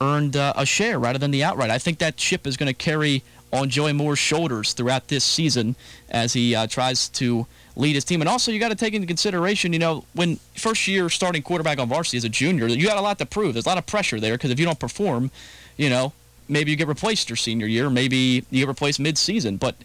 earned 0.00 0.36
uh, 0.36 0.52
a 0.56 0.66
share 0.66 0.98
rather 0.98 1.18
than 1.18 1.30
the 1.30 1.44
outright. 1.44 1.70
I 1.70 1.78
think 1.78 1.98
that 1.98 2.16
chip 2.16 2.46
is 2.46 2.56
going 2.56 2.68
to 2.68 2.74
carry 2.74 3.22
on 3.52 3.70
Joey 3.70 3.92
Moore's 3.92 4.18
shoulders 4.18 4.72
throughout 4.72 5.08
this 5.08 5.24
season 5.24 5.76
as 6.10 6.32
he 6.32 6.54
uh, 6.54 6.66
tries 6.66 7.08
to 7.10 7.46
lead 7.76 7.94
his 7.94 8.04
team. 8.04 8.20
And 8.20 8.28
also, 8.28 8.50
you 8.50 8.58
got 8.58 8.70
to 8.70 8.74
take 8.74 8.94
into 8.94 9.06
consideration, 9.06 9.72
you 9.72 9.78
know, 9.78 10.04
when 10.12 10.36
first 10.56 10.88
year 10.88 11.08
starting 11.08 11.42
quarterback 11.42 11.78
on 11.78 11.88
varsity 11.88 12.16
as 12.16 12.24
a 12.24 12.28
junior, 12.28 12.66
you 12.66 12.86
got 12.86 12.98
a 12.98 13.00
lot 13.00 13.18
to 13.18 13.26
prove. 13.26 13.54
There's 13.54 13.66
a 13.66 13.68
lot 13.68 13.78
of 13.78 13.86
pressure 13.86 14.18
there 14.18 14.34
because 14.34 14.50
if 14.50 14.58
you 14.58 14.66
don't 14.66 14.78
perform, 14.78 15.30
you 15.76 15.88
know, 15.88 16.12
maybe 16.48 16.70
you 16.70 16.76
get 16.76 16.88
replaced 16.88 17.28
your 17.28 17.36
senior 17.36 17.66
year, 17.66 17.90
maybe 17.90 18.44
you 18.50 18.60
get 18.60 18.68
replaced 18.68 19.00
mid-season, 19.00 19.56
but 19.56 19.76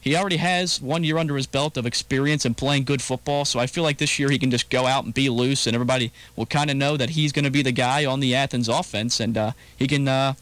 he 0.00 0.16
already 0.16 0.38
has 0.38 0.82
one 0.82 1.04
year 1.04 1.16
under 1.16 1.36
his 1.36 1.46
belt 1.46 1.76
of 1.76 1.86
experience 1.86 2.44
and 2.44 2.56
playing 2.56 2.84
good 2.84 3.00
football. 3.00 3.44
So 3.44 3.60
I 3.60 3.66
feel 3.66 3.84
like 3.84 3.98
this 3.98 4.18
year 4.18 4.30
he 4.30 4.38
can 4.38 4.50
just 4.50 4.68
go 4.68 4.86
out 4.86 5.04
and 5.04 5.14
be 5.14 5.28
loose, 5.28 5.66
and 5.66 5.74
everybody 5.74 6.10
will 6.34 6.46
kind 6.46 6.70
of 6.70 6.76
know 6.76 6.96
that 6.96 7.10
he's 7.10 7.30
going 7.30 7.44
to 7.44 7.50
be 7.50 7.62
the 7.62 7.72
guy 7.72 8.04
on 8.04 8.20
the 8.20 8.34
Athens 8.34 8.68
offense, 8.68 9.20
and 9.20 9.38
uh, 9.38 9.52
he 9.76 9.86
can 9.86 10.08
uh, 10.08 10.34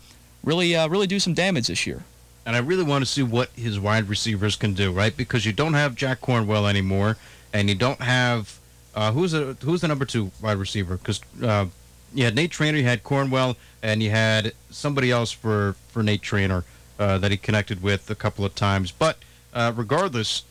really, 0.43 0.75
uh, 0.75 0.89
really 0.89 1.07
do 1.07 1.21
some 1.21 1.35
damage 1.35 1.67
this 1.67 1.87
year. 1.87 2.05
And 2.47 2.57
I 2.57 2.61
really 2.61 2.85
want 2.85 3.05
to 3.05 3.11
see 3.11 3.23
what 3.23 3.50
his 3.50 3.79
wide 3.79 4.09
receivers 4.09 4.57
can 4.57 4.73
do, 4.73 4.91
right? 4.91 5.15
Because 5.15 5.45
you 5.45 5.53
don't 5.53 5.75
have 5.75 5.95
Jack 5.95 6.23
Cornwell 6.23 6.67
anymore, 6.67 7.19
and 7.53 7.69
you 7.69 7.75
don't 7.75 8.00
have 8.00 8.59
uh, 8.95 9.12
who's 9.12 9.33
who's 9.62 9.83
the 9.83 9.89
number 9.89 10.05
two 10.05 10.31
wide 10.41 10.57
receiver? 10.57 10.97
Because 10.97 11.21
uh, 11.43 11.67
you 12.14 12.25
had 12.25 12.35
Nate 12.35 12.50
Trainer, 12.50 12.79
you 12.79 12.85
had 12.85 13.02
Cornwell, 13.02 13.57
and 13.83 14.02
you 14.02 14.11
had 14.11 14.52
somebody 14.71 15.11
else 15.11 15.31
for 15.31 15.76
for 15.88 16.02
Nate 16.02 16.23
Trainer 16.23 16.64
uh, 16.99 17.19
that 17.19 17.31
he 17.31 17.37
connected 17.37 17.83
with 17.83 18.11
a 18.11 18.14
couple 18.14 18.45
of 18.45 18.55
times. 18.55 18.90
But 18.90 19.19
uh, 19.55 19.73
regardless, 19.75 20.45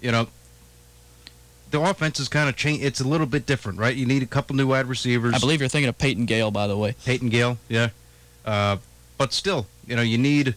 you 0.00 0.12
know. 0.12 0.28
The 1.70 1.80
offense 1.80 2.20
is 2.20 2.28
kind 2.28 2.50
of 2.50 2.56
changed. 2.56 2.84
It's 2.84 3.00
a 3.00 3.08
little 3.08 3.26
bit 3.26 3.46
different, 3.46 3.78
right? 3.78 3.96
You 3.96 4.04
need 4.04 4.22
a 4.22 4.26
couple 4.26 4.54
new 4.54 4.66
wide 4.66 4.84
receivers. 4.84 5.32
I 5.32 5.38
believe 5.38 5.60
you're 5.60 5.70
thinking 5.70 5.88
of 5.88 5.96
Peyton 5.96 6.26
Gale, 6.26 6.50
by 6.50 6.66
the 6.66 6.76
way. 6.76 6.94
Peyton 7.06 7.30
Gale, 7.30 7.56
yeah. 7.66 7.88
Uh, 8.44 8.76
but 9.16 9.32
still, 9.32 9.66
you 9.86 9.96
know, 9.96 10.02
you 10.02 10.18
need 10.18 10.54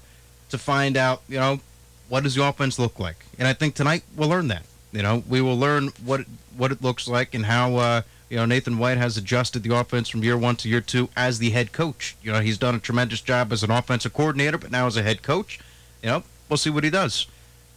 to 0.49 0.57
find 0.57 0.97
out, 0.97 1.21
you 1.29 1.39
know, 1.39 1.61
what 2.09 2.23
does 2.23 2.35
the 2.35 2.43
offense 2.43 2.77
look 2.77 2.99
like? 2.99 3.25
And 3.39 3.47
I 3.47 3.53
think 3.53 3.75
tonight 3.75 4.03
we'll 4.17 4.27
learn 4.27 4.49
that. 4.49 4.65
You 4.91 5.03
know, 5.03 5.23
we 5.29 5.39
will 5.39 5.57
learn 5.57 5.89
what 6.03 6.21
it, 6.21 6.27
what 6.57 6.73
it 6.73 6.81
looks 6.81 7.07
like 7.07 7.33
and 7.33 7.45
how 7.45 7.77
uh, 7.77 8.01
you 8.35 8.41
know 8.41 8.45
Nathan 8.45 8.77
White 8.77 8.97
has 8.97 9.15
adjusted 9.15 9.63
the 9.63 9.73
offense 9.73 10.09
from 10.09 10.21
year 10.21 10.37
one 10.37 10.57
to 10.57 10.67
year 10.67 10.81
two 10.81 11.07
as 11.15 11.39
the 11.39 11.51
head 11.51 11.71
coach. 11.71 12.17
You 12.21 12.33
know, 12.33 12.41
he's 12.41 12.57
done 12.57 12.75
a 12.75 12.79
tremendous 12.79 13.21
job 13.21 13.53
as 13.53 13.63
an 13.63 13.71
offensive 13.71 14.13
coordinator, 14.13 14.57
but 14.57 14.71
now 14.71 14.87
as 14.87 14.97
a 14.97 15.03
head 15.03 15.23
coach, 15.23 15.57
you 16.03 16.09
know, 16.09 16.23
we'll 16.49 16.57
see 16.57 16.69
what 16.69 16.83
he 16.83 16.89
does. 16.89 17.27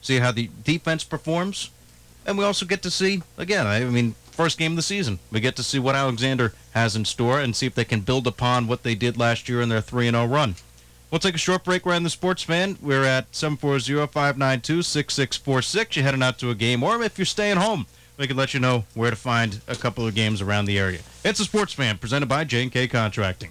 See 0.02 0.18
how 0.18 0.32
the 0.32 0.50
defense 0.64 1.04
performs, 1.04 1.70
and 2.26 2.36
we 2.36 2.42
also 2.42 2.66
get 2.66 2.82
to 2.82 2.90
see 2.90 3.22
again. 3.36 3.68
I 3.68 3.84
mean, 3.84 4.16
first 4.32 4.58
game 4.58 4.72
of 4.72 4.76
the 4.76 4.82
season, 4.82 5.20
we 5.30 5.38
get 5.38 5.54
to 5.54 5.62
see 5.62 5.78
what 5.78 5.94
Alexander 5.94 6.54
has 6.72 6.96
in 6.96 7.04
store 7.04 7.38
and 7.38 7.54
see 7.54 7.66
if 7.66 7.76
they 7.76 7.84
can 7.84 8.00
build 8.00 8.26
upon 8.26 8.66
what 8.66 8.82
they 8.82 8.96
did 8.96 9.16
last 9.16 9.48
year 9.48 9.60
in 9.60 9.68
their 9.68 9.80
three 9.80 10.08
and 10.08 10.16
zero 10.16 10.26
run. 10.26 10.56
We'll 11.08 11.20
take 11.20 11.36
a 11.36 11.38
short 11.38 11.62
break. 11.62 11.86
We're 11.86 11.94
on 11.94 12.02
the 12.02 12.10
Sports 12.10 12.42
Fan. 12.42 12.78
We're 12.82 13.04
at 13.04 13.30
740-592-6646. 13.30 15.94
You're 15.94 16.04
heading 16.04 16.24
out 16.24 16.40
to 16.40 16.50
a 16.50 16.56
game, 16.56 16.82
or 16.82 17.00
if 17.00 17.16
you're 17.16 17.26
staying 17.26 17.58
home, 17.58 17.86
we 18.18 18.26
can 18.26 18.37
let 18.37 18.52
you 18.52 18.60
know 18.60 18.84
where 18.94 19.10
to 19.10 19.16
find 19.16 19.60
a 19.68 19.76
couple 19.76 20.06
of 20.06 20.14
games 20.14 20.42
around 20.42 20.66
the 20.66 20.78
area. 20.78 21.00
It's 21.25 21.40
a 21.40 21.44
Sports 21.44 21.72
Fan 21.72 21.98
presented 21.98 22.26
by 22.26 22.44
J&K 22.44 22.88
Contracting. 22.88 23.50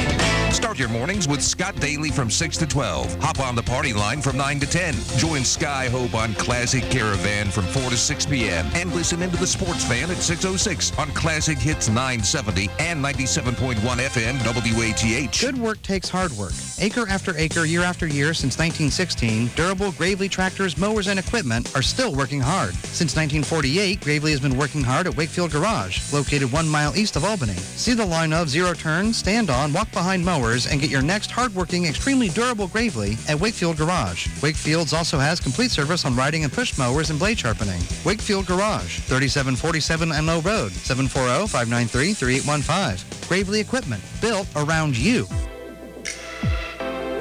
Start 0.51 0.77
your 0.77 0.89
mornings 0.89 1.29
with 1.29 1.41
Scott 1.41 1.79
Daly 1.79 2.09
from 2.09 2.29
6 2.29 2.57
to 2.57 2.67
12. 2.67 3.21
Hop 3.21 3.39
on 3.39 3.55
the 3.55 3.63
party 3.63 3.93
line 3.93 4.21
from 4.21 4.35
9 4.35 4.59
to 4.59 4.67
10. 4.67 4.93
Join 5.17 5.45
Sky 5.45 5.87
Hope 5.87 6.13
on 6.13 6.33
Classic 6.33 6.83
Caravan 6.89 7.49
from 7.49 7.63
4 7.67 7.89
to 7.89 7.97
6 7.97 8.25
p.m. 8.25 8.67
And 8.73 8.91
listen 8.93 9.21
into 9.21 9.37
the 9.37 9.47
Sports 9.47 9.85
Fan 9.85 10.11
at 10.11 10.17
606 10.17 10.97
on 10.99 11.09
Classic 11.11 11.57
Hits 11.57 11.87
970 11.87 12.69
and 12.79 13.03
97.1 13.03 13.75
FM 13.75 14.35
WATH. 14.45 15.41
Good 15.41 15.57
work 15.57 15.81
takes 15.83 16.09
hard 16.09 16.33
work. 16.33 16.51
Acre 16.79 17.07
after 17.07 17.37
acre, 17.37 17.65
year 17.65 17.83
after 17.83 18.05
year 18.05 18.33
since 18.33 18.57
1916, 18.57 19.51
durable 19.55 19.93
Gravely 19.93 20.27
tractors, 20.27 20.77
mowers, 20.77 21.07
and 21.07 21.17
equipment 21.19 21.73
are 21.75 21.81
still 21.81 22.13
working 22.13 22.41
hard. 22.41 22.73
Since 22.75 23.15
1948, 23.15 24.01
Gravely 24.01 24.31
has 24.31 24.41
been 24.41 24.57
working 24.57 24.83
hard 24.83 25.07
at 25.07 25.15
Wakefield 25.15 25.51
Garage, 25.51 26.11
located 26.11 26.51
one 26.51 26.67
mile 26.67 26.95
east 26.97 27.15
of 27.15 27.23
Albany. 27.23 27.53
See 27.53 27.93
the 27.93 28.05
line 28.05 28.33
of 28.33 28.49
zero 28.49 28.73
turn, 28.73 29.13
stand 29.13 29.49
on, 29.49 29.71
walk 29.71 29.91
behind 29.91 30.25
mowers, 30.41 30.67
and 30.67 30.81
get 30.81 30.89
your 30.89 31.01
next 31.01 31.31
hard-working, 31.31 31.85
extremely 31.85 32.27
durable 32.29 32.67
Gravely 32.67 33.17
at 33.27 33.37
Wakefield 33.39 33.77
Garage. 33.77 34.27
Wakefield's 34.41 34.93
also 34.93 35.19
has 35.19 35.39
complete 35.39 35.71
service 35.71 36.03
on 36.05 36.15
riding 36.15 36.43
and 36.43 36.51
push 36.51 36.77
mowers 36.77 37.09
and 37.09 37.17
blade 37.19 37.39
sharpening. 37.39 37.81
Wakefield 38.05 38.47
Garage, 38.47 38.99
3747 39.01 40.09
Enlow 40.09 40.43
Road, 40.43 40.71
740-593-3815. 40.71 43.27
Gravely 43.27 43.59
Equipment, 43.59 44.03
built 44.21 44.47
around 44.55 44.97
you. 44.97 45.27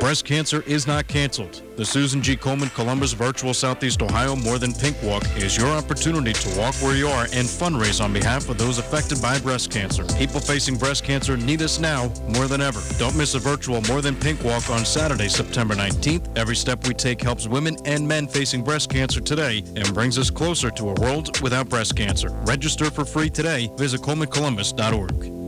Breast 0.00 0.24
cancer 0.24 0.64
is 0.66 0.86
not 0.86 1.06
canceled. 1.08 1.62
The 1.76 1.84
Susan 1.84 2.22
G. 2.22 2.34
Komen 2.34 2.72
Columbus 2.74 3.12
Virtual 3.12 3.52
Southeast 3.52 4.00
Ohio 4.00 4.34
More 4.34 4.58
Than 4.58 4.72
Pink 4.72 4.96
Walk 5.02 5.22
is 5.36 5.58
your 5.58 5.68
opportunity 5.68 6.32
to 6.32 6.58
walk 6.58 6.74
where 6.76 6.96
you 6.96 7.06
are 7.06 7.24
and 7.24 7.46
fundraise 7.46 8.02
on 8.02 8.10
behalf 8.10 8.48
of 8.48 8.56
those 8.56 8.78
affected 8.78 9.20
by 9.20 9.38
breast 9.40 9.70
cancer. 9.70 10.06
People 10.16 10.40
facing 10.40 10.78
breast 10.78 11.04
cancer 11.04 11.36
need 11.36 11.60
us 11.60 11.78
now 11.78 12.10
more 12.28 12.48
than 12.48 12.62
ever. 12.62 12.80
Don't 12.98 13.14
miss 13.14 13.34
a 13.34 13.38
virtual 13.38 13.82
More 13.82 14.00
Than 14.00 14.16
Pink 14.16 14.42
Walk 14.42 14.70
on 14.70 14.86
Saturday, 14.86 15.28
September 15.28 15.74
19th. 15.74 16.34
Every 16.36 16.56
step 16.56 16.86
we 16.88 16.94
take 16.94 17.20
helps 17.20 17.46
women 17.46 17.76
and 17.84 18.08
men 18.08 18.26
facing 18.26 18.64
breast 18.64 18.88
cancer 18.88 19.20
today 19.20 19.58
and 19.76 19.92
brings 19.92 20.18
us 20.18 20.30
closer 20.30 20.70
to 20.70 20.88
a 20.88 20.94
world 20.94 21.38
without 21.42 21.68
breast 21.68 21.94
cancer. 21.94 22.30
Register 22.46 22.90
for 22.90 23.04
free 23.04 23.28
today. 23.28 23.70
Visit 23.76 24.00
KomenColumbus.org. 24.00 25.39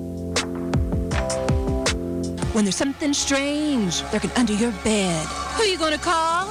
When 2.52 2.64
there's 2.64 2.76
something 2.76 3.14
strange 3.14 4.02
lurking 4.12 4.30
under 4.32 4.52
your 4.52 4.72
bed. 4.84 5.26
Who 5.56 5.62
you 5.62 5.78
gonna 5.78 5.96
call? 5.96 6.48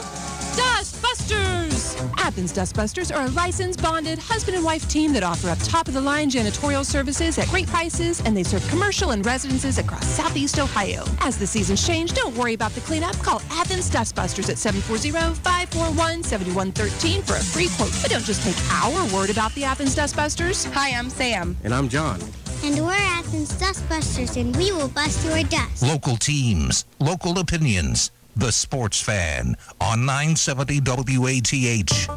Dustbusters! 0.55 1.95
Athens 2.17 2.51
Dustbusters 2.51 3.15
are 3.15 3.25
a 3.25 3.29
licensed, 3.29 3.83
bonded 3.83 4.17
husband 4.17 4.57
and 4.57 4.65
wife 4.65 4.89
team 4.89 5.13
that 5.13 5.21
offer 5.23 5.49
up 5.49 5.59
top-of-the-line 5.59 6.31
janitorial 6.31 6.83
services 6.83 7.37
at 7.37 7.47
great 7.49 7.67
prices, 7.67 8.19
and 8.25 8.35
they 8.35 8.41
serve 8.41 8.67
commercial 8.67 9.11
and 9.11 9.23
residences 9.25 9.77
across 9.77 10.07
Southeast 10.07 10.57
Ohio. 10.57 11.05
As 11.19 11.37
the 11.37 11.45
seasons 11.45 11.85
change, 11.85 12.13
don't 12.13 12.35
worry 12.35 12.55
about 12.55 12.71
the 12.71 12.81
cleanup. 12.81 13.15
Call 13.19 13.39
Athens 13.51 13.87
Dustbusters 13.89 14.49
at 14.49 14.57
740-541-7113 14.57 17.23
for 17.23 17.35
a 17.35 17.43
free 17.43 17.69
quote. 17.77 17.93
But 18.01 18.09
don't 18.09 18.25
just 18.25 18.41
take 18.41 18.57
our 18.71 19.05
word 19.15 19.29
about 19.29 19.53
the 19.53 19.63
Athens 19.63 19.95
Dustbusters. 19.95 20.65
Hi, 20.73 20.97
I'm 20.97 21.11
Sam. 21.11 21.55
And 21.63 21.71
I'm 21.73 21.87
John. 21.87 22.19
And 22.63 22.79
we're 22.85 22.93
Athens 22.93 23.53
Dustbusters, 23.53 24.39
and 24.39 24.55
we 24.55 24.71
will 24.71 24.87
bust 24.89 25.25
your 25.25 25.41
dust. 25.45 25.81
Local 25.81 26.15
teams, 26.15 26.85
local 26.99 27.39
opinions. 27.39 28.11
The 28.35 28.51
Sports 28.51 29.01
Fan 29.01 29.57
on 29.81 30.05
970 30.05 30.79
WATH. 30.81 32.09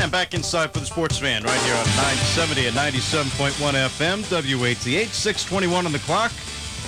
And 0.00 0.12
back 0.12 0.34
inside 0.34 0.72
for 0.72 0.78
the 0.78 0.86
Sports 0.86 1.18
Fan 1.18 1.42
right 1.42 1.60
here 1.62 1.74
on 1.74 1.84
970 1.84 2.68
and 2.68 2.76
97.1 2.76 3.74
FM, 3.88 4.22
WATH, 4.30 5.12
621 5.12 5.84
on 5.84 5.90
the 5.90 5.98
clock. 5.98 6.30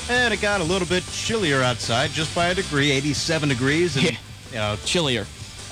And 0.08 0.32
it 0.32 0.40
got 0.40 0.60
a 0.60 0.64
little 0.64 0.86
bit 0.86 1.02
chillier 1.10 1.62
outside 1.62 2.10
just 2.10 2.32
by 2.32 2.46
a 2.46 2.54
degree, 2.54 2.92
87 2.92 3.48
degrees. 3.48 3.96
And, 3.96 4.04
yeah. 4.04 4.12
you 4.50 4.56
know, 4.56 4.76
chillier. 4.84 5.26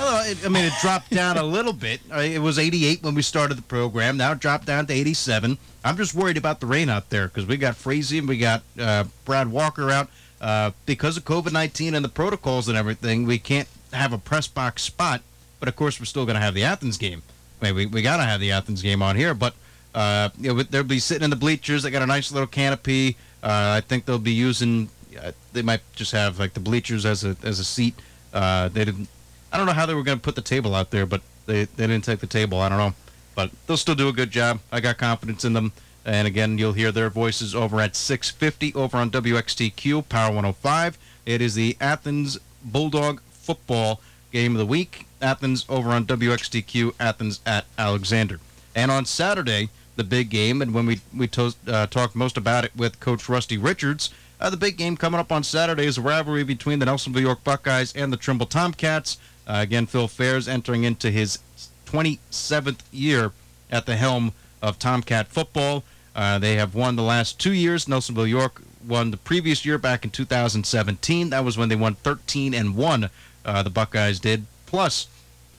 I 0.04 0.48
mean, 0.48 0.64
it 0.64 0.72
dropped 0.80 1.10
down 1.10 1.36
a 1.36 1.42
little 1.42 1.72
bit. 1.72 2.00
It 2.10 2.40
was 2.40 2.58
88 2.58 3.02
when 3.02 3.14
we 3.14 3.22
started 3.22 3.56
the 3.56 3.62
program. 3.62 4.16
Now 4.16 4.32
it 4.32 4.40
dropped 4.40 4.66
down 4.66 4.86
to 4.86 4.92
87. 4.92 5.58
I'm 5.84 5.96
just 5.96 6.14
worried 6.14 6.36
about 6.36 6.60
the 6.60 6.66
rain 6.66 6.88
out 6.88 7.10
there 7.10 7.28
because 7.28 7.46
we 7.46 7.56
got 7.56 7.76
Frazee 7.76 8.18
and 8.18 8.28
we 8.28 8.38
got 8.38 8.62
uh, 8.78 9.04
Brad 9.24 9.48
Walker 9.50 9.90
out. 9.90 10.08
Uh, 10.40 10.72
because 10.86 11.16
of 11.16 11.24
COVID 11.24 11.52
19 11.52 11.94
and 11.94 12.04
the 12.04 12.08
protocols 12.08 12.68
and 12.68 12.76
everything, 12.76 13.26
we 13.26 13.38
can't 13.38 13.68
have 13.92 14.12
a 14.12 14.18
press 14.18 14.48
box 14.48 14.82
spot. 14.82 15.22
But 15.60 15.68
of 15.68 15.76
course, 15.76 16.00
we're 16.00 16.06
still 16.06 16.24
going 16.24 16.34
to 16.34 16.40
have 16.40 16.54
the 16.54 16.64
Athens 16.64 16.96
game. 16.96 17.22
I 17.60 17.66
mean, 17.66 17.74
we, 17.76 17.86
we 17.86 18.02
got 18.02 18.16
to 18.16 18.24
have 18.24 18.40
the 18.40 18.50
Athens 18.50 18.82
game 18.82 19.02
on 19.02 19.14
here. 19.14 19.34
But 19.34 19.54
uh, 19.94 20.30
you 20.38 20.52
know, 20.52 20.62
they'll 20.62 20.82
be 20.82 20.98
sitting 20.98 21.22
in 21.22 21.30
the 21.30 21.36
bleachers. 21.36 21.84
They 21.84 21.90
got 21.90 22.02
a 22.02 22.06
nice 22.06 22.32
little 22.32 22.48
canopy. 22.48 23.16
Uh, 23.42 23.76
I 23.76 23.80
think 23.80 24.04
they'll 24.04 24.18
be 24.18 24.32
using. 24.32 24.88
Uh, 25.20 25.32
they 25.52 25.62
might 25.62 25.80
just 25.94 26.12
have 26.12 26.38
like 26.38 26.54
the 26.54 26.60
bleachers 26.60 27.06
as 27.06 27.24
a 27.24 27.36
as 27.44 27.60
a 27.60 27.64
seat. 27.64 27.94
Uh, 28.32 28.68
they 28.68 28.84
didn't 28.84 29.08
I 29.52 29.58
don't 29.58 29.66
know 29.66 29.72
how 29.72 29.86
they 29.86 29.94
were 29.94 30.02
going 30.02 30.18
to 30.18 30.22
put 30.22 30.34
the 30.34 30.42
table 30.42 30.74
out 30.74 30.90
there, 30.90 31.06
but 31.06 31.20
they, 31.46 31.64
they 31.64 31.86
didn't 31.86 32.04
take 32.04 32.20
the 32.20 32.26
table. 32.26 32.58
I 32.58 32.68
don't 32.68 32.78
know. 32.78 32.94
But 33.34 33.50
they'll 33.66 33.76
still 33.76 33.94
do 33.94 34.08
a 34.08 34.12
good 34.12 34.30
job. 34.30 34.60
I 34.70 34.80
got 34.80 34.98
confidence 34.98 35.44
in 35.44 35.52
them. 35.52 35.72
And 36.04 36.26
again, 36.26 36.58
you'll 36.58 36.72
hear 36.72 36.90
their 36.90 37.10
voices 37.10 37.54
over 37.54 37.80
at 37.80 37.94
650 37.94 38.74
over 38.74 38.96
on 38.96 39.10
WXTQ, 39.10 40.08
Power 40.08 40.28
105. 40.28 40.98
It 41.26 41.40
is 41.40 41.54
the 41.54 41.76
Athens 41.80 42.38
Bulldog 42.64 43.20
football 43.30 44.00
game 44.32 44.52
of 44.52 44.58
the 44.58 44.66
week. 44.66 45.06
Athens 45.20 45.64
over 45.68 45.90
on 45.90 46.06
WXTQ, 46.06 46.94
Athens 46.98 47.40
at 47.46 47.66
Alexander. 47.78 48.40
And 48.74 48.90
on 48.90 49.04
Saturday, 49.04 49.68
the 49.96 50.04
big 50.04 50.30
game, 50.30 50.62
and 50.62 50.74
when 50.74 50.86
we, 50.86 51.00
we 51.16 51.28
to, 51.28 51.54
uh, 51.68 51.86
talked 51.86 52.16
most 52.16 52.36
about 52.36 52.64
it 52.64 52.72
with 52.74 52.98
Coach 52.98 53.28
Rusty 53.28 53.58
Richards, 53.58 54.10
uh, 54.40 54.50
the 54.50 54.56
big 54.56 54.76
game 54.76 54.96
coming 54.96 55.20
up 55.20 55.30
on 55.30 55.44
Saturday 55.44 55.86
is 55.86 55.98
a 55.98 56.02
rivalry 56.02 56.42
between 56.42 56.80
the 56.80 56.86
Nelsonville 56.86 57.20
York 57.20 57.44
Buckeyes 57.44 57.92
and 57.92 58.12
the 58.12 58.16
Trimble 58.16 58.46
Tomcats. 58.46 59.18
Uh, 59.46 59.58
again, 59.60 59.86
Phil 59.86 60.08
Fairs 60.08 60.48
entering 60.48 60.84
into 60.84 61.10
his 61.10 61.38
27th 61.86 62.80
year 62.92 63.32
at 63.70 63.86
the 63.86 63.96
helm 63.96 64.32
of 64.60 64.78
Tomcat 64.78 65.28
football. 65.28 65.84
Uh, 66.14 66.38
they 66.38 66.56
have 66.56 66.74
won 66.74 66.96
the 66.96 67.02
last 67.02 67.40
two 67.40 67.52
years. 67.52 67.86
Nelsonville 67.86 68.28
York 68.28 68.62
won 68.86 69.10
the 69.10 69.16
previous 69.16 69.64
year 69.64 69.78
back 69.78 70.04
in 70.04 70.10
2017. 70.10 71.30
That 71.30 71.44
was 71.44 71.56
when 71.56 71.68
they 71.68 71.76
won 71.76 71.94
13 71.96 72.54
and 72.54 72.76
one. 72.76 73.10
Uh, 73.44 73.62
the 73.62 73.70
Buckeyes 73.70 74.20
did. 74.20 74.46
Plus, 74.66 75.08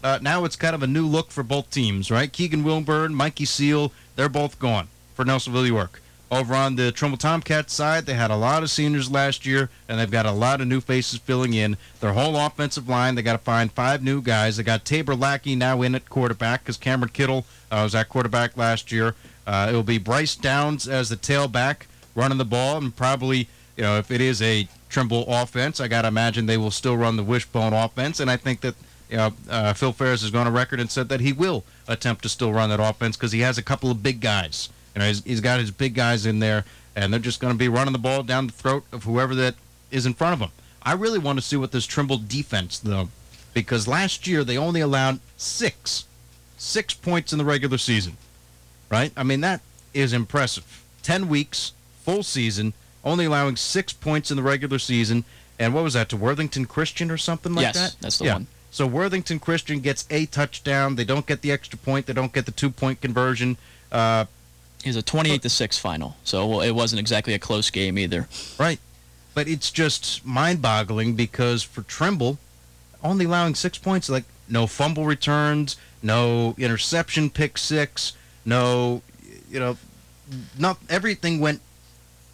uh, 0.04 0.20
now 0.22 0.46
it's 0.46 0.56
kind 0.56 0.76
of 0.76 0.84
a 0.84 0.88
new 0.88 1.08
look 1.08 1.32
for 1.32 1.44
both 1.44 1.70
teams, 1.70 2.12
right? 2.12 2.32
Keegan 2.32 2.64
Wilburn, 2.64 3.16
Mikey 3.16 3.46
Seal, 3.46 3.92
they're 4.16 4.30
both 4.30 4.60
gone 4.60 4.88
for 5.16 5.26
Nelsonville 5.26 5.68
York. 5.68 6.02
Over 6.34 6.56
on 6.56 6.78
the 6.78 6.92
Trimble 6.92 7.20
Tomcats 7.20 7.76
side, 7.76 8.08
they 8.08 8.16
had 8.16 8.32
a 8.32 8.36
lot 8.36 8.64
of 8.64 8.72
seniors 8.72 9.12
last 9.12 9.46
year, 9.46 9.70
and 9.88 10.00
they've 10.00 10.10
got 10.10 10.26
a 10.26 10.32
lot 10.32 10.62
of 10.62 10.68
new 10.68 10.82
faces 10.82 11.20
filling 11.20 11.54
in. 11.54 11.78
Their 12.00 12.14
whole 12.14 12.36
offensive 12.36 12.90
line, 12.90 13.14
they 13.14 13.22
got 13.22 13.34
to 13.34 13.38
find 13.38 13.72
five 13.72 14.02
new 14.02 14.20
guys. 14.20 14.58
They 14.58 14.64
got 14.64 14.84
Tabor 14.84 15.14
Lackey 15.14 15.56
now 15.56 15.84
in 15.84 15.94
at 15.94 16.10
quarterback 16.10 16.64
because 16.64 16.76
Cameron 16.78 17.12
Kittle 17.14 17.46
uh, 17.72 17.82
was 17.84 17.94
at 17.94 18.10
quarterback 18.10 18.58
last 18.58 18.92
year. 18.92 19.14
Uh, 19.46 19.68
it 19.70 19.76
will 19.76 19.84
be 19.84 20.00
Bryce 20.00 20.36
Downs 20.36 20.88
as 20.88 21.10
the 21.10 21.18
tailback 21.18 21.86
running 22.16 22.40
the 22.40 22.46
ball, 22.46 22.78
and 22.78 22.96
probably, 22.96 23.48
you 23.78 23.84
know, 23.84 24.00
if 24.00 24.10
it 24.10 24.20
is 24.20 24.42
a 24.42 24.68
Trimble 24.90 25.26
offense, 25.28 25.80
I 25.80 25.88
got 25.88 26.02
to 26.02 26.08
imagine 26.08 26.48
they 26.48 26.58
will 26.58 26.72
still 26.72 26.98
run 26.98 27.16
the 27.16 27.24
wishbone 27.24 27.74
offense, 27.74 28.20
and 28.20 28.32
I 28.32 28.38
think 28.38 28.62
that 28.62 28.74
you 29.08 29.18
know, 29.18 29.34
uh, 29.52 29.74
Phil 29.74 29.94
Ferris 29.94 30.24
has 30.24 30.32
gone 30.32 30.48
on 30.48 30.54
record 30.54 30.80
and 30.80 30.90
said 30.90 31.10
that 31.10 31.20
he 31.20 31.32
will 31.32 31.64
attempt 31.88 32.24
to 32.24 32.30
still 32.30 32.52
run 32.52 32.72
that 32.72 32.80
offense 32.80 33.18
because 33.18 33.34
he 33.34 33.42
has 33.42 33.60
a 33.60 33.64
couple 33.64 33.92
of 33.92 34.02
big 34.02 34.20
guys. 34.20 34.70
You 34.96 35.00
know, 35.00 35.08
he's, 35.08 35.24
he's 35.24 35.42
got 35.42 35.60
his 35.60 35.72
big 35.72 35.94
guys 35.94 36.26
in 36.26 36.40
there, 36.40 36.66
and 36.96 37.12
they're 37.12 37.20
just 37.20 37.40
going 37.40 37.54
to 37.54 37.58
be 37.58 37.70
running 37.70 37.94
the 37.94 38.00
ball 38.00 38.24
down 38.24 38.48
the 38.48 38.54
throat 38.54 38.84
of 38.92 39.04
whoever 39.04 39.36
that 39.36 39.56
is 39.92 40.06
in 40.06 40.14
front 40.14 40.34
of 40.34 40.40
them. 40.40 40.52
I 40.84 40.94
really 40.94 41.20
want 41.20 41.40
to 41.40 41.46
see 41.46 41.56
what 41.56 41.72
this 41.72 41.86
Trimble 41.86 42.18
defense, 42.18 42.78
though, 42.80 43.10
because 43.54 43.88
last 43.88 44.28
year 44.28 44.44
they 44.44 44.58
only 44.58 44.82
allowed 44.82 45.20
six, 45.38 46.06
six 46.58 46.94
points 46.94 47.32
in 47.32 47.38
the 47.38 47.46
regular 47.46 47.78
season, 47.78 48.18
right? 48.90 49.12
I 49.16 49.24
mean, 49.24 49.42
that 49.42 49.62
is 49.94 50.14
impressive. 50.14 50.84
10 51.04 51.28
weeks, 51.30 51.74
full 52.04 52.24
season, 52.24 52.74
only 53.04 53.26
allowing 53.26 53.56
six 53.56 53.94
points 53.94 54.32
in 54.32 54.38
the 54.38 54.44
regular 54.44 54.80
season. 54.80 55.24
And 55.60 55.74
what 55.74 55.84
was 55.84 55.94
that, 55.94 56.10
to 56.10 56.18
Worthington 56.18 56.66
Christian 56.66 57.12
or 57.12 57.18
something 57.18 57.54
like 57.54 57.64
yes, 57.64 57.76
that? 57.76 57.82
Yes, 57.82 57.96
that's 58.00 58.18
the 58.18 58.26
yeah. 58.26 58.34
one. 58.34 58.48
So 58.72 58.88
Worthington 58.88 59.40
Christian 59.40 59.82
gets 59.82 60.06
a 60.10 60.26
touchdown. 60.26 60.96
They 60.96 61.04
don't 61.04 61.28
get 61.28 61.42
the 61.42 61.52
extra 61.52 61.78
point. 61.78 62.08
They 62.08 62.14
don't 62.14 62.34
get 62.34 62.46
the 62.48 62.52
two 62.52 62.72
point 62.72 63.02
conversion. 63.02 63.58
Uh, 63.92 64.26
it 64.84 64.90
was 64.90 64.96
a 64.96 65.02
28 65.02 65.42
to 65.42 65.50
6 65.50 65.78
final, 65.78 66.18
so 66.24 66.62
it 66.62 66.72
wasn't 66.72 67.00
exactly 67.00 67.34
a 67.34 67.40
close 67.40 67.70
game 67.70 67.98
either. 67.98 68.28
Right. 68.60 68.80
But 69.34 69.48
it's 69.48 69.72
just 69.72 70.26
mind 70.26 70.62
boggling 70.62 71.16
because 71.16 71.64
for 71.64 71.82
Trimble, 71.84 72.38
only 73.04 73.26
allowing 73.26 73.56
six 73.56 73.78
points, 73.78 74.10
like 74.10 74.26
no 74.48 74.68
fumble 74.68 75.06
returns, 75.06 75.78
no 76.02 76.54
interception 76.58 77.30
pick 77.30 77.58
six, 77.58 78.14
no, 78.46 79.02
you 79.50 79.60
know, 79.60 79.78
not 80.58 80.78
everything 80.90 81.40
went, 81.40 81.62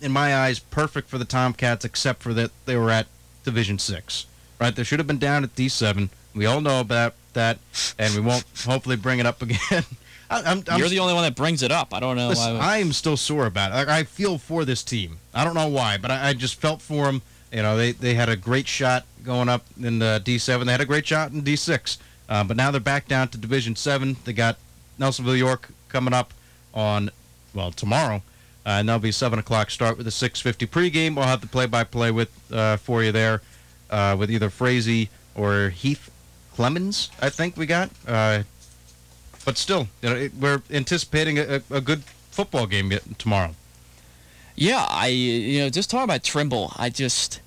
in 0.01 0.11
my 0.11 0.35
eyes, 0.35 0.59
perfect 0.59 1.09
for 1.09 1.17
the 1.17 1.25
Tomcats 1.25 1.85
except 1.85 2.23
for 2.23 2.33
that 2.33 2.51
they 2.65 2.75
were 2.75 2.89
at 2.89 3.07
Division 3.43 3.79
Six. 3.79 4.25
Right? 4.59 4.75
They 4.75 4.83
should 4.83 4.99
have 4.99 5.07
been 5.07 5.19
down 5.19 5.43
at 5.43 5.55
D7. 5.55 6.09
We 6.33 6.45
all 6.45 6.61
know 6.61 6.79
about 6.79 7.15
that, 7.33 7.59
and 7.97 8.13
we 8.13 8.21
won't 8.21 8.45
hopefully 8.65 8.95
bring 8.95 9.19
it 9.19 9.25
up 9.25 9.41
again. 9.41 9.85
I'm, 10.29 10.63
I'm, 10.67 10.79
You're 10.79 10.89
the 10.89 10.99
only 10.99 11.13
one 11.13 11.23
that 11.23 11.35
brings 11.35 11.63
it 11.63 11.71
up. 11.71 11.93
I 11.93 11.99
don't 11.99 12.15
know. 12.15 12.29
Listen, 12.29 12.57
I 12.57 12.77
am 12.77 12.93
still 12.93 13.17
sore 13.17 13.47
about 13.47 13.71
it. 13.71 13.89
I, 13.89 13.99
I, 13.99 14.03
feel 14.03 14.37
for 14.37 14.63
this 14.63 14.83
team. 14.83 15.17
I 15.33 15.43
don't 15.43 15.55
know 15.55 15.67
why, 15.67 15.97
but 15.97 16.11
I, 16.11 16.29
I, 16.29 16.33
just 16.33 16.61
felt 16.61 16.81
for 16.81 17.05
them. 17.05 17.21
You 17.51 17.63
know, 17.63 17.75
they, 17.75 17.93
they 17.93 18.13
had 18.13 18.29
a 18.29 18.35
great 18.35 18.67
shot 18.67 19.05
going 19.23 19.49
up 19.49 19.65
in 19.81 19.99
the 19.99 20.21
D7. 20.23 20.65
They 20.65 20.71
had 20.71 20.81
a 20.81 20.85
great 20.85 21.07
shot 21.07 21.31
in 21.31 21.41
D6. 21.41 21.97
Uh, 22.27 22.43
but 22.43 22.55
now 22.55 22.69
they're 22.69 22.79
back 22.79 23.07
down 23.07 23.27
to 23.29 23.37
Division 23.39 23.75
7. 23.75 24.17
They 24.23 24.33
got 24.33 24.57
Nelsonville 24.99 25.37
York 25.37 25.69
coming 25.89 26.13
up 26.13 26.33
on, 26.75 27.09
well, 27.55 27.71
tomorrow. 27.71 28.17
Uh, 28.65 28.69
and 28.69 28.89
that'll 28.89 28.99
be 28.99 29.11
7 29.11 29.39
o'clock 29.39 29.71
start 29.71 29.97
with 29.97 30.05
a 30.05 30.11
6.50 30.11 30.67
pregame. 30.67 31.15
We'll 31.15 31.25
have 31.25 31.41
the 31.41 31.47
play-by-play 31.47 32.11
with 32.11 32.29
uh, 32.53 32.77
for 32.77 33.03
you 33.03 33.11
there 33.11 33.41
uh, 33.89 34.15
with 34.19 34.29
either 34.29 34.51
Frazee 34.51 35.09
or 35.33 35.69
Heath 35.69 36.11
Clemens, 36.53 37.09
I 37.19 37.29
think 37.29 37.57
we 37.57 37.65
got. 37.65 37.89
But 39.49 39.57
still, 39.57 39.87
you 40.03 40.09
know, 40.11 40.15
it, 40.15 40.31
we're 40.39 40.61
anticipating 40.69 41.39
a, 41.39 41.63
a, 41.71 41.81
good 41.81 42.03
football 42.29 42.67
game 42.67 42.93
tomorrow. 43.17 43.55
Yeah, 44.53 44.85
I 44.87 45.07
you 45.07 45.61
know 45.61 45.71
just 45.71 45.89
talking 45.89 46.03
about 46.03 46.23
Trimble, 46.23 46.71
I 46.77 46.91
just 46.91 47.41